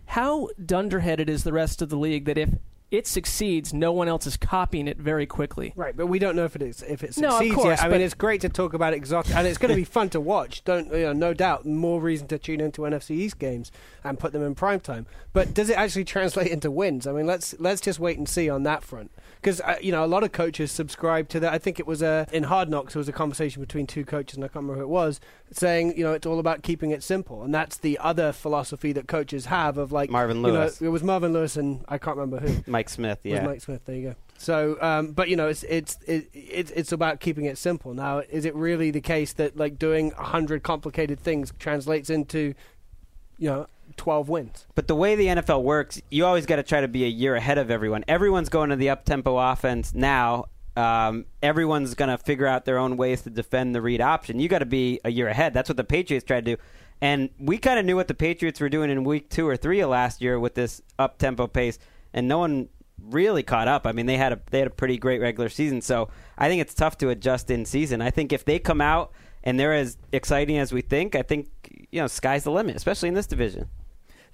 [0.07, 2.51] how dunderheaded is the rest of the league that if
[2.90, 5.72] it succeeds, no one else is copying it very quickly.
[5.75, 7.85] Right, but we don't know if it is if it No, of succeeds course, yet.
[7.85, 10.20] I mean, it's great to talk about exotic, and it's going to be fun to
[10.20, 10.62] watch.
[10.64, 13.72] Don't you know, no doubt, more reason to tune into NFC East games
[14.05, 15.07] and put them in prime time.
[15.33, 17.07] But does it actually translate into wins?
[17.09, 19.11] I mean, let's let's just wait and see on that front.
[19.40, 21.53] Because uh, you know, a lot of coaches subscribe to that.
[21.53, 22.94] I think it was a in Hard Knocks.
[22.94, 25.20] There was a conversation between two coaches, and I can't remember who it was,
[25.51, 29.09] saying you know it's all about keeping it simple, and that's the other philosophy that
[29.09, 30.81] coaches have of like Marvin you know, Lewis.
[30.81, 33.47] it was Marvin Lewis, and I can't remember who Mike Smith, was yeah.
[33.47, 33.83] Mike Smith.
[33.87, 34.15] There you go.
[34.39, 37.95] So, um, but you know, it's it's it, it's it's about keeping it simple.
[37.95, 42.53] Now, is it really the case that like doing a hundred complicated things translates into,
[43.39, 44.67] you know, twelve wins?
[44.75, 47.35] But the way the NFL works, you always got to try to be a year
[47.35, 48.05] ahead of everyone.
[48.09, 50.47] Everyone's going to the up tempo offense now.
[50.77, 54.39] Um, everyone's going to figure out their own ways to defend the read option.
[54.39, 55.55] You got to be a year ahead.
[55.55, 56.62] That's what the Patriots tried to do.
[57.01, 59.81] And we kind of knew what the Patriots were doing in week two or three
[59.81, 61.79] of last year with this up tempo pace,
[62.17, 63.87] and no one really caught up.
[63.87, 66.61] I mean, they had a they had a pretty great regular season, so I think
[66.61, 68.03] it's tough to adjust in season.
[68.03, 69.13] I think if they come out
[69.45, 71.49] and they're as exciting as we think, I think
[71.93, 73.69] you know sky's the limit, especially in this division.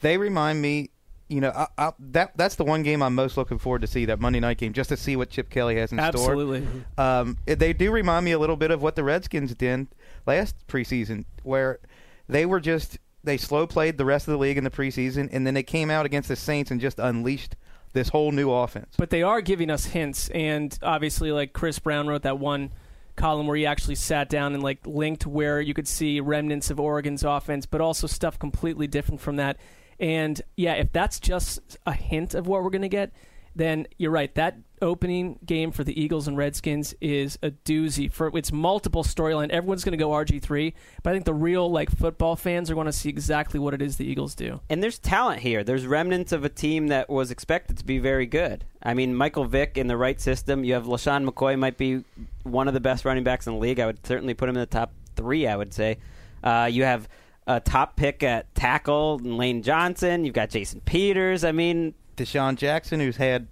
[0.01, 0.91] They remind me,
[1.29, 4.07] you know, I, I, that that's the one game I'm most looking forward to see
[4.07, 6.63] that Monday night game, just to see what Chip Kelly has in Absolutely.
[6.95, 7.05] store.
[7.05, 9.89] Um, they do remind me a little bit of what the Redskins did
[10.25, 11.81] last preseason, where
[12.29, 15.47] they were just they slow played the rest of the league in the preseason, and
[15.47, 17.57] then they came out against the Saints and just unleashed
[17.93, 18.95] this whole new offense.
[18.97, 22.71] But they are giving us hints, and obviously, like Chris Brown wrote that one
[23.17, 26.81] column where he actually sat down and like linked where you could see remnants of
[26.81, 29.59] Oregon's offense, but also stuff completely different from that.
[30.01, 33.13] And yeah, if that's just a hint of what we're going to get,
[33.55, 34.35] then you're right.
[34.35, 38.13] That opening game for the Eagles and Redskins is a doozy.
[38.13, 39.51] For it's multiple storyline.
[39.51, 42.75] Everyone's going to go RG three, but I think the real like football fans are
[42.75, 44.61] going to see exactly what it is the Eagles do.
[44.69, 45.65] And there's talent here.
[45.65, 48.65] There's remnants of a team that was expected to be very good.
[48.83, 50.65] I mean, Michael Vick in the right system.
[50.65, 52.05] You have LeSean McCoy, might be
[52.43, 53.79] one of the best running backs in the league.
[53.79, 55.99] I would certainly put him in the top three, I would say.
[56.43, 57.09] Uh, you have
[57.47, 60.25] a top pick at tackle, Lane Johnson.
[60.25, 61.45] You've got Jason Peters.
[61.45, 63.47] I mean, DeSean Jackson, who's had,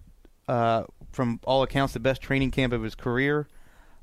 [0.48, 3.48] uh, from all accounts, the best training camp of his career.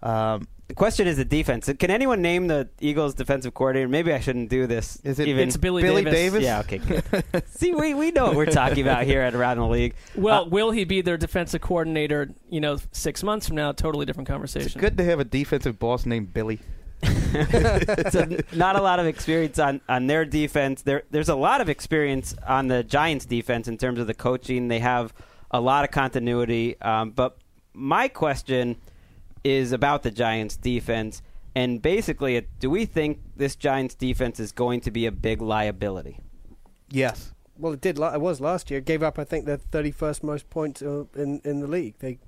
[0.04, 1.72] Um, the question is the defense.
[1.80, 3.88] Can anyone name the Eagles' defensive coordinator?
[3.88, 5.00] Maybe I shouldn't do this.
[5.04, 6.14] Is it- even It's Billy, Billy Davis.
[6.14, 6.44] Davis?
[6.44, 6.60] Yeah.
[6.60, 6.78] Okay.
[6.80, 7.44] Good.
[7.48, 9.96] See, we we know what we're talking about here at Around the League.
[10.16, 12.30] Well, Uh, will he be their defensive coordinator?
[12.50, 14.68] You know, six months from now, totally different conversation.
[14.68, 16.60] it's good to have a defensive boss named Billy.
[18.12, 20.82] so not a lot of experience on, on their defense.
[20.82, 24.68] There, there's a lot of experience on the Giants' defense in terms of the coaching.
[24.68, 25.14] They have
[25.52, 26.80] a lot of continuity.
[26.82, 27.38] Um, but
[27.74, 28.78] my question
[29.44, 31.22] is about the Giants' defense,
[31.56, 36.20] and basically, do we think this Giants' defense is going to be a big liability?
[36.90, 37.34] Yes.
[37.58, 37.98] Well, it did.
[37.98, 38.80] It was last year.
[38.80, 41.96] It Gave up, I think, the thirty-first most points uh, in in the league.
[42.00, 42.20] They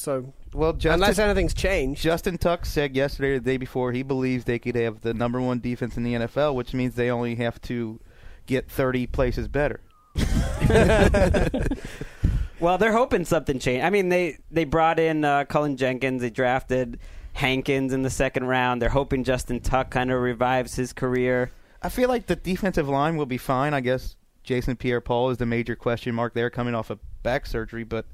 [0.00, 4.02] so Well, Justin, unless anything's changed, Justin Tuck said yesterday or the day before he
[4.02, 7.34] believes they could have the number one defense in the NFL, which means they only
[7.36, 8.00] have to
[8.46, 9.80] get 30 places better.
[12.60, 13.84] Well, they're hoping something changed.
[13.84, 16.20] I mean, they they brought in uh, Cullen Jenkins.
[16.20, 16.98] They drafted
[17.32, 18.82] Hankins in the second round.
[18.82, 21.50] They're hoping Justin Tuck kind of revives his career.
[21.82, 23.72] I feel like the defensive line will be fine.
[23.72, 27.84] I guess Jason Pierre-Paul is the major question mark there coming off of back surgery,
[27.84, 28.06] but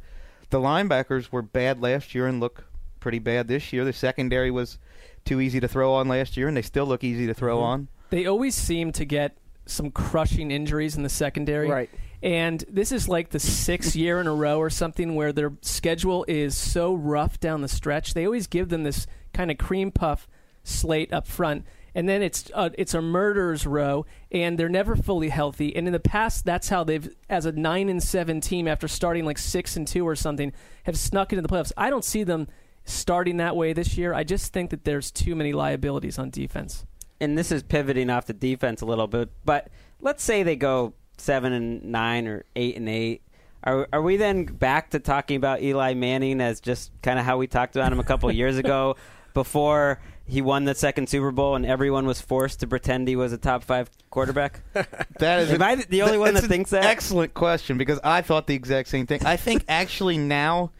[0.50, 2.64] the linebackers were bad last year and look
[3.00, 3.84] pretty bad this year.
[3.84, 4.78] The secondary was
[5.24, 7.88] too easy to throw on last year, and they still look easy to throw on.
[8.10, 11.68] They always seem to get some crushing injuries in the secondary.
[11.68, 11.90] Right.
[12.22, 16.24] And this is like the sixth year in a row or something where their schedule
[16.26, 18.14] is so rough down the stretch.
[18.14, 20.26] They always give them this kind of cream puff
[20.64, 21.64] slate up front.
[21.94, 25.74] And then it's uh, it's a murderer's row, and they're never fully healthy.
[25.74, 29.24] And in the past, that's how they've, as a nine and seven team, after starting
[29.24, 30.52] like six and two or something,
[30.84, 31.72] have snuck into the playoffs.
[31.74, 32.48] I don't see them
[32.84, 34.12] starting that way this year.
[34.12, 36.84] I just think that there's too many liabilities on defense.
[37.20, 39.68] and this is pivoting off the defense a little bit, but
[40.00, 43.22] let's say they go seven and nine or eight and eight.
[43.64, 47.38] Are are we then back to talking about Eli Manning as just kind of how
[47.38, 48.96] we talked about him a couple years ago,
[49.36, 53.32] before he won the second Super Bowl and everyone was forced to pretend he was
[53.34, 54.62] a top five quarterback?
[55.18, 56.84] That is Am I the only one that thinks that?
[56.84, 59.24] Excellent question because I thought the exact same thing.
[59.24, 60.72] I think actually now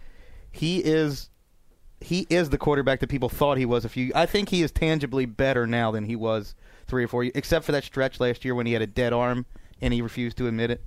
[0.51, 1.29] he is
[2.01, 4.13] he is the quarterback that people thought he was a few.
[4.15, 6.55] I think he is tangibly better now than he was
[6.87, 9.13] three or four years, except for that stretch last year when he had a dead
[9.13, 9.45] arm
[9.81, 10.85] and he refused to admit it.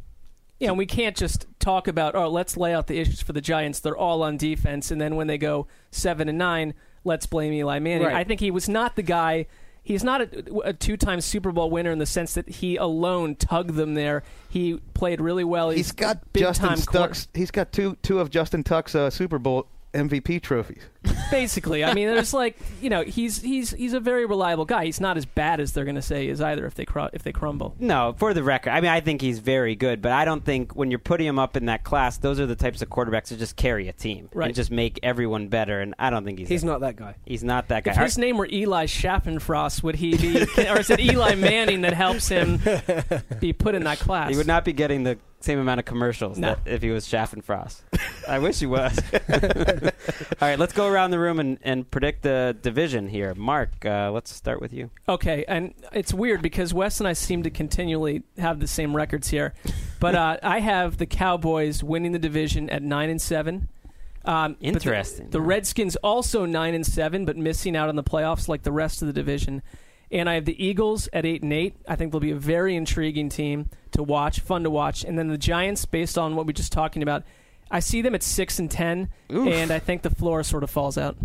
[0.60, 3.42] Yeah, and we can't just talk about oh, let's lay out the issues for the
[3.42, 3.80] Giants.
[3.80, 6.74] They're all on defense, and then when they go seven and nine,
[7.04, 8.08] let's blame Eli Manning.
[8.08, 8.16] Right.
[8.16, 9.48] I think he was not the guy.
[9.82, 13.76] He's not a, a two-time Super Bowl winner in the sense that he alone tugged
[13.76, 14.24] them there.
[14.50, 15.70] He played really well.
[15.70, 17.28] He's got big Justin time Tuck's.
[17.34, 20.84] He's got two two of Justin Tuck's uh, Super Bowl MVP trophies.
[21.32, 21.84] basically.
[21.84, 24.86] I mean, there's like you know he's he's he's a very reliable guy.
[24.86, 27.24] He's not as bad as they're going to say is either if they cru- if
[27.24, 27.76] they crumble.
[27.80, 30.76] No, for the record, I mean, I think he's very good, but I don't think
[30.76, 33.40] when you're putting him up in that class, those are the types of quarterbacks that
[33.40, 34.48] just carry a team Right.
[34.48, 35.80] and just make everyone better.
[35.80, 37.16] And I don't think he's he's not that guy.
[37.26, 37.92] he's not that guy.
[37.92, 41.94] If his name were Eli Schaffenfrost, would he be, or is it Eli Manning that
[41.94, 42.60] helps him
[43.40, 44.30] be put in that class?
[44.30, 46.56] He would not be getting the same amount of commercials No.
[46.56, 47.82] that if he was Schaffenfrost.
[48.30, 48.98] I wish he was.
[50.42, 53.34] All right, let's go around the room and, and predict the division here.
[53.36, 54.92] Marc, uh, let's start with you.
[55.08, 59.30] Okay, and it's weird because Wes and I seem to continually have the same records
[59.30, 59.54] here,
[60.00, 63.68] but uh, I have the Cowboys winning the division at nine and seven.
[64.26, 65.30] Um, but the- Interesting.
[65.32, 69.02] The, Redskins also nine and seven, but missing out on the playoffs like the rest
[69.02, 69.64] of the division.
[70.12, 71.76] And I have the Eagles at eight and eight.
[71.88, 75.04] I think they'll be a very intriguing team to watch, fun to watch.
[75.04, 77.24] And then the Giants, based on what we were just talking about,
[77.72, 79.48] I see them at six and ten, Oof.
[79.48, 81.18] and I think the floor sort of falls out.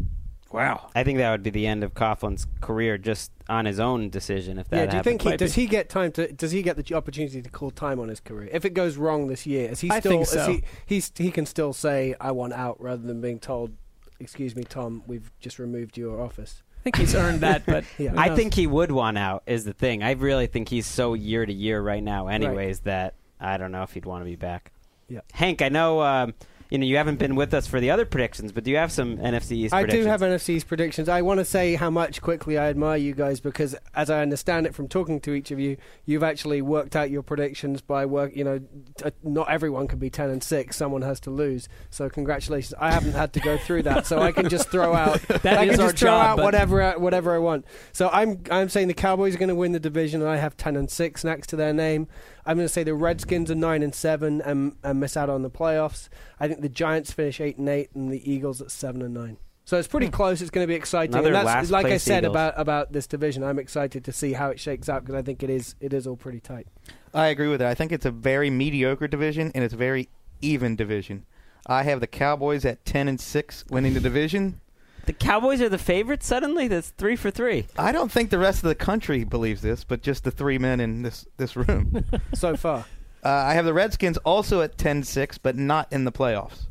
[0.52, 0.88] Wow.
[0.94, 4.56] I think that would be the end of Coughlin's career just on his own decision
[4.58, 5.20] if that yeah, do you happened.
[5.20, 6.32] think he, does he get time to?
[6.32, 9.26] Does he get the opportunity to call time on his career if it goes wrong
[9.26, 9.68] this year?
[9.70, 10.12] Is he I still?
[10.12, 10.52] think is so.
[10.52, 13.72] he, he's, he can still say, "I want out," rather than being told,
[14.20, 18.12] "Excuse me, Tom, we've just removed your office." I think he's earned that, but Yeah.
[18.16, 20.02] I think he would want out is the thing.
[20.04, 23.82] I really think he's so year to year right now anyways that I don't know
[23.82, 24.70] if he'd want to be back.
[25.08, 25.20] Yeah.
[25.32, 26.34] Hank, I know um,
[26.74, 28.90] you know you haven't been with us for the other predictions, but do you have
[28.90, 30.06] some NFC East I predictions?
[30.06, 31.08] do have NFC's predictions.
[31.08, 34.66] I want to say how much quickly I admire you guys because, as I understand
[34.66, 38.34] it from talking to each of you, you've actually worked out your predictions by work.
[38.34, 40.76] You know, t- uh, not everyone can be ten and six.
[40.76, 41.68] Someone has to lose.
[41.90, 42.74] So congratulations.
[42.80, 45.20] I haven't had to go through that, so I can just throw out.
[45.44, 47.66] That I can just throw job, out whatever I- whatever I want.
[47.92, 50.56] So I'm I'm saying the Cowboys are going to win the division, and I have
[50.56, 52.08] ten and six next to their name.
[52.46, 55.42] I'm going to say the Redskins are nine and seven and, and miss out on
[55.42, 56.08] the playoffs.
[56.38, 59.36] I think the Giants finish eight and eight, and the Eagles at seven and nine.
[59.66, 60.12] So it's pretty hmm.
[60.12, 60.40] close.
[60.40, 61.14] It's going to be exciting.
[61.14, 62.32] Another and that's last like I said Eagles.
[62.32, 63.44] about about this division.
[63.44, 66.06] I'm excited to see how it shakes out because I think it is it is
[66.06, 66.66] all pretty tight.
[67.12, 67.68] I agree with that.
[67.68, 70.08] I think it's a very mediocre division and it's a very
[70.40, 71.26] even division.
[71.66, 74.62] I have the Cowboys at ten and six, winning the division.
[75.04, 76.66] the Cowboys are the favorites suddenly.
[76.66, 77.66] That's three for three.
[77.78, 80.80] I don't think the rest of the country believes this, but just the three men
[80.80, 82.04] in this this room.
[82.34, 82.86] So far,
[83.24, 86.66] uh, I have the Redskins also at 10-6, but not in the playoffs.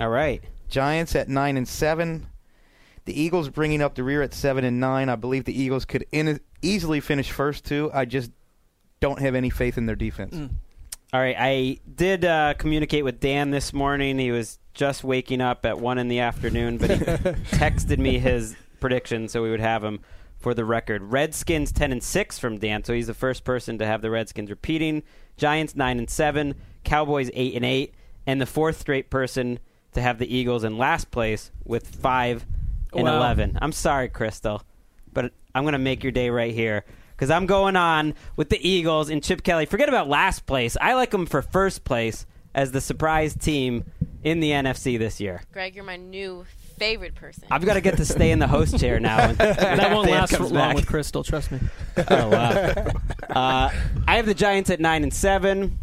[0.00, 0.42] All right.
[0.68, 2.26] Giants at nine and seven.
[3.04, 5.08] The Eagles bringing up the rear at seven and nine.
[5.08, 7.90] I believe the Eagles could in- easily finish first two.
[7.92, 8.30] I just
[9.00, 10.34] don't have any faith in their defense.
[10.34, 10.50] Mm.
[11.12, 14.18] All right, I did uh, communicate with Dan this morning.
[14.18, 16.96] He was just waking up at one in the afternoon, but he
[17.58, 20.00] texted me his prediction so we would have him
[20.42, 21.02] for the record.
[21.12, 24.50] Redskins ten and six from Dan, so he's the first person to have the Redskins
[24.50, 25.02] repeating.
[25.36, 27.94] Giants nine and seven, Cowboys eight and eight,
[28.26, 29.58] and the fourth straight person
[29.92, 32.44] to have the Eagles in last place with five
[32.92, 33.16] and Wow.
[33.18, 33.58] eleven.
[33.62, 34.62] I'm sorry, Crystal,
[35.12, 36.84] but I'm gonna make your day right here
[37.16, 39.64] because I'm going on with the Eagles and Chip Kelly.
[39.66, 40.76] Forget about last place.
[40.80, 43.84] I like them for first place as the surprise team
[44.24, 45.42] in the NFC this year.
[45.52, 46.44] Gregg, you're my new
[46.82, 47.44] favorite person.
[47.50, 49.28] I've got to get to stay in the host chair now.
[49.28, 50.74] when- when that won't Dan last long back.
[50.76, 51.22] with Crystal.
[51.24, 51.60] Trust me.
[52.08, 52.86] Oh wow!
[53.30, 53.70] uh,
[54.08, 55.78] I have the Giants at nine and seven.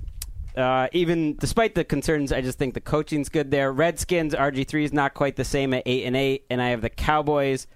[0.58, 3.72] Uh, even despite the concerns, I just think the coaching's good there.
[3.72, 6.82] Redskins RG three is not quite the same at eight and eight, and I have
[6.82, 7.68] the Cowboys,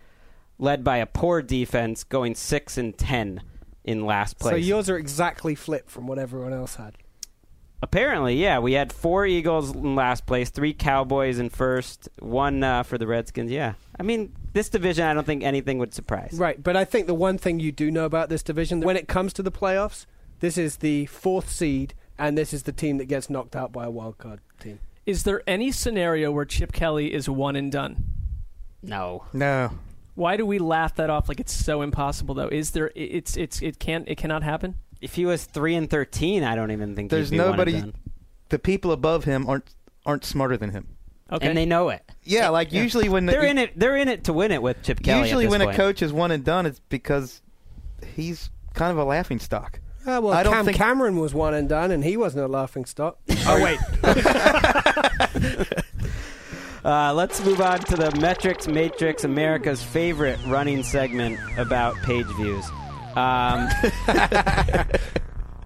[0.60, 3.42] led by a poor defense, going six and ten
[3.86, 4.52] in last place.
[4.54, 6.98] so yours are exactly flipped from what everyone else had.
[7.84, 12.82] Apparently, yeah, we had four Eagles in last place, three Cowboys in first, one uh,
[12.84, 13.52] for the Redskins.
[13.52, 16.36] Yeah, I mean this division, I don't think anything would surprise.
[16.38, 19.10] Right, but I think the one thing you do know about this division, when it
[19.10, 20.06] comes to the playoffs,
[20.40, 23.84] this is the fourth seed, and this is the team that gets knocked out by
[23.84, 24.80] a wild card team.
[25.06, 28.06] Is there any scenario where Chip Kelly is one and done?
[28.82, 29.72] No, No.
[30.16, 32.48] Why do we laugh that off like it's so impossible though?
[32.48, 34.76] Is there it's it's it can't it cannot happen?
[35.04, 37.74] If he was three and thirteen, I don't even think There's he'd be one nobody.
[37.74, 37.94] done.
[38.50, 39.74] The people above him aren't
[40.06, 40.88] aren't smarter than him.
[41.32, 41.48] Okay.
[41.48, 42.04] and they know it.
[42.24, 43.78] Yeah, like usually when They're in it.
[43.78, 45.22] They're in it to win it with Chip Kelly.
[45.22, 45.74] usually when point.
[45.74, 47.42] a coach is one and done, it's because
[48.16, 49.80] he's kind of a laughing stock.
[50.06, 52.48] Ah, well, I don't Cam think- Cameron was one and done, and he wasn't a
[52.48, 53.18] laughing stock.
[53.46, 53.80] Oh wait.
[56.86, 62.66] uh, let's move on to the Metrics Matrix, America's favorite running segment about page views.
[63.16, 63.70] Um,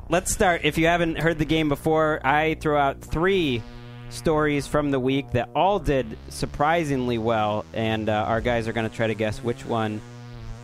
[0.10, 0.62] let's start.
[0.64, 3.62] If you haven't heard the game before, I throw out three
[4.10, 8.90] stories from the week that all did surprisingly well, and uh, our guys are going
[8.90, 10.02] to try to guess which one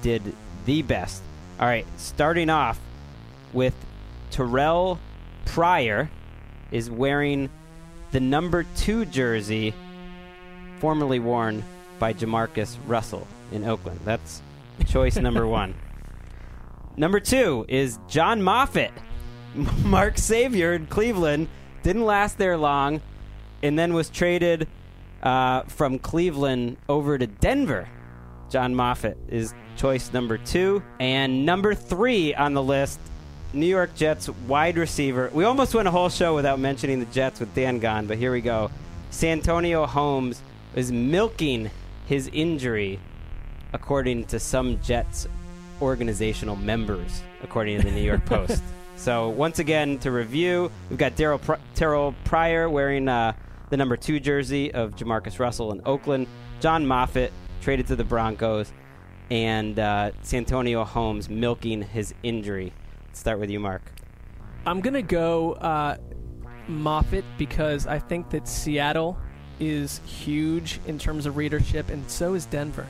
[0.02, 0.22] did
[0.66, 1.22] the best.
[1.60, 2.80] All right, starting off
[3.54, 3.76] with
[4.32, 5.00] Terrell
[5.46, 6.10] Pryor
[6.72, 7.50] is wearing
[8.12, 9.74] the number two jersey
[10.80, 11.64] formerly worn
[12.00, 14.00] by JaMarcus Russell in Oakland.
[14.04, 14.42] That's
[14.88, 15.76] choice number one.
[16.96, 18.92] Number two is John Moffitt.
[19.84, 21.48] Mark Savior in Cleveland
[21.82, 23.02] didn't last there long
[23.64, 24.68] and then was traded
[25.24, 27.90] uh, from Cleveland over to Denver.
[28.50, 30.84] John Moffitt is choice number two.
[31.00, 33.00] And number three on the list,
[33.54, 35.32] New York Jets wide receiver.
[35.34, 38.32] We almost went a whole show without mentioning the Jets with Dan gone, but here
[38.32, 38.70] we go.
[39.10, 40.42] Santonio Holmes
[40.76, 41.72] is milking
[42.06, 43.00] his injury,
[43.72, 45.28] according to some Jets
[45.82, 48.64] organizational members, according to the New York Post.
[48.96, 53.34] So once again, to review, we've got Daryl Pr- Terrell Pryor wearing uh,
[53.70, 56.28] the number two jersey of JaMarcus Russell in Oakland.
[56.62, 58.72] John Moffitt traded to the Broncos,
[59.30, 62.72] and uh, Santonio Holmes milking his injury.
[63.08, 63.82] Let's start with you, Marc.
[64.66, 65.98] I'm gonna go uh,
[66.68, 69.18] Moffitt because I think that Seattle
[69.60, 72.88] is huge in terms of readership, and so is Denver.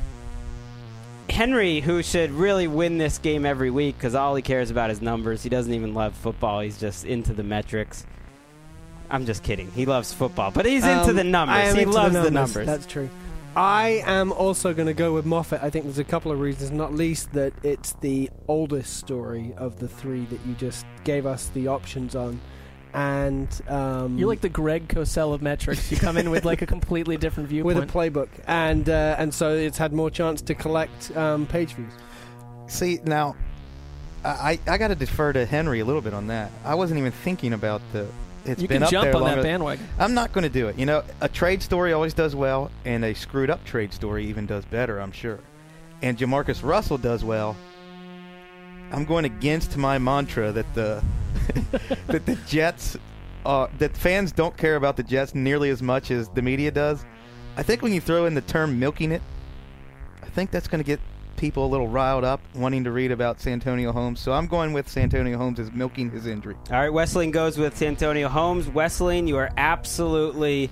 [1.30, 5.02] Henry, who should really win this game every week because all he cares about is
[5.02, 5.42] numbers.
[5.42, 6.60] He doesn't even love football.
[6.60, 8.06] He's just into the metrics.
[9.10, 9.72] I'm just kidding.
[9.72, 11.74] He loves football, but he's into Um, the numbers.
[11.76, 12.56] He loves the the numbers.
[12.56, 12.68] numbers.
[12.68, 13.10] That's true.
[13.56, 15.60] I am also going to go with Moffitt.
[15.62, 19.78] I think there's a couple of reasons, not least that it's the oldest story of
[19.80, 22.40] the three that you just gave us the options on.
[22.94, 25.90] And um, You're like the Greg Cosell of metrics.
[25.92, 29.34] You come in with like a completely different viewpoint, with a playbook, and uh, and
[29.34, 31.92] so it's had more chance to collect um, page views.
[32.68, 33.36] See now,
[34.24, 36.52] I I got to defer to Henry a little bit on that.
[36.64, 38.08] I wasn't even thinking about the.
[38.46, 39.88] It's you been can up jump there on that longer- bandwagon.
[39.98, 40.78] I'm not going to do it.
[40.78, 44.46] You know, a trade story always does well, and a screwed up trade story even
[44.46, 45.00] does better.
[45.00, 45.40] I'm sure.
[46.02, 47.56] And JaMarcus Russell does well.
[48.92, 51.02] I'm going against my mantra that the
[52.08, 52.98] that the Jets,
[53.46, 57.06] uh, that fans don't care about the Jets nearly as much as the media does.
[57.56, 59.22] I think when you throw in the term milking it,
[60.22, 61.00] I think that's going to get
[61.38, 64.20] people a little riled up wanting to read about Santonio Holmes.
[64.20, 66.56] So I'm going with Santonio Holmes as milking his injury.
[66.72, 68.68] All right, Wesseling goes with Santonio Holmes.
[68.68, 70.70] Wesseling, you are absolutely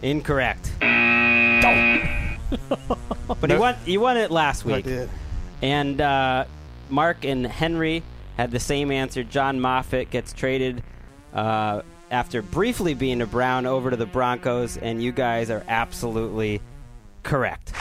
[0.00, 0.72] incorrect.
[0.80, 2.38] but
[3.50, 3.76] you won.
[3.84, 4.72] You won it last week.
[4.72, 4.84] I week.
[4.84, 5.10] did.
[5.62, 6.44] And uh,
[6.88, 8.02] Marc and Henry
[8.36, 9.22] had the same answer.
[9.24, 10.82] John Moffitt gets traded
[11.34, 16.60] uh, after briefly being a Brown over to the Broncos, and you guys are absolutely
[17.22, 17.72] correct.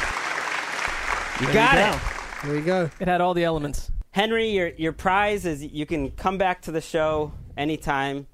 [1.40, 2.02] You There got you it.
[2.44, 2.90] There you go.
[3.00, 3.92] It had all the elements.
[4.12, 8.28] Henry, your your prize is you can come back to the show anytime,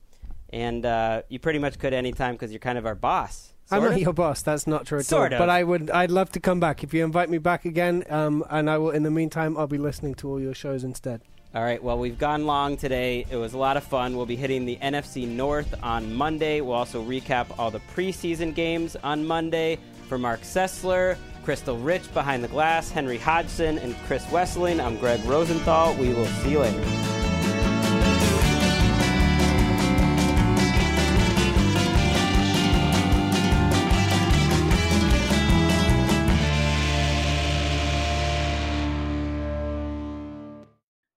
[0.51, 3.53] and uh, you pretty much could anytime because you're kind of our boss.
[3.70, 4.01] I'm Sort not of.
[4.01, 4.41] your boss.
[4.41, 5.38] That's not true at Sort all.
[5.38, 5.39] of.
[5.39, 5.89] But I would.
[5.91, 8.03] I'd love to come back if you invite me back again.
[8.09, 8.89] Um, and I will.
[8.91, 11.22] In the meantime, I'll be listening to all your shows instead.
[11.56, 13.26] All right, well, we've gone long today.
[13.30, 14.18] It was a lot of fun.
[14.18, 16.60] We'll be hitting the NFC North on Monday.
[16.62, 19.80] We'll also recap all the preseason games on Monday.
[20.08, 25.24] For Marc Sessler, Crystal Rich behind the glass, Henry Hodgson, and Chris Wesseling, I'm Gregg
[25.26, 25.95] Rosenthal.
[25.95, 27.16] We will see you later.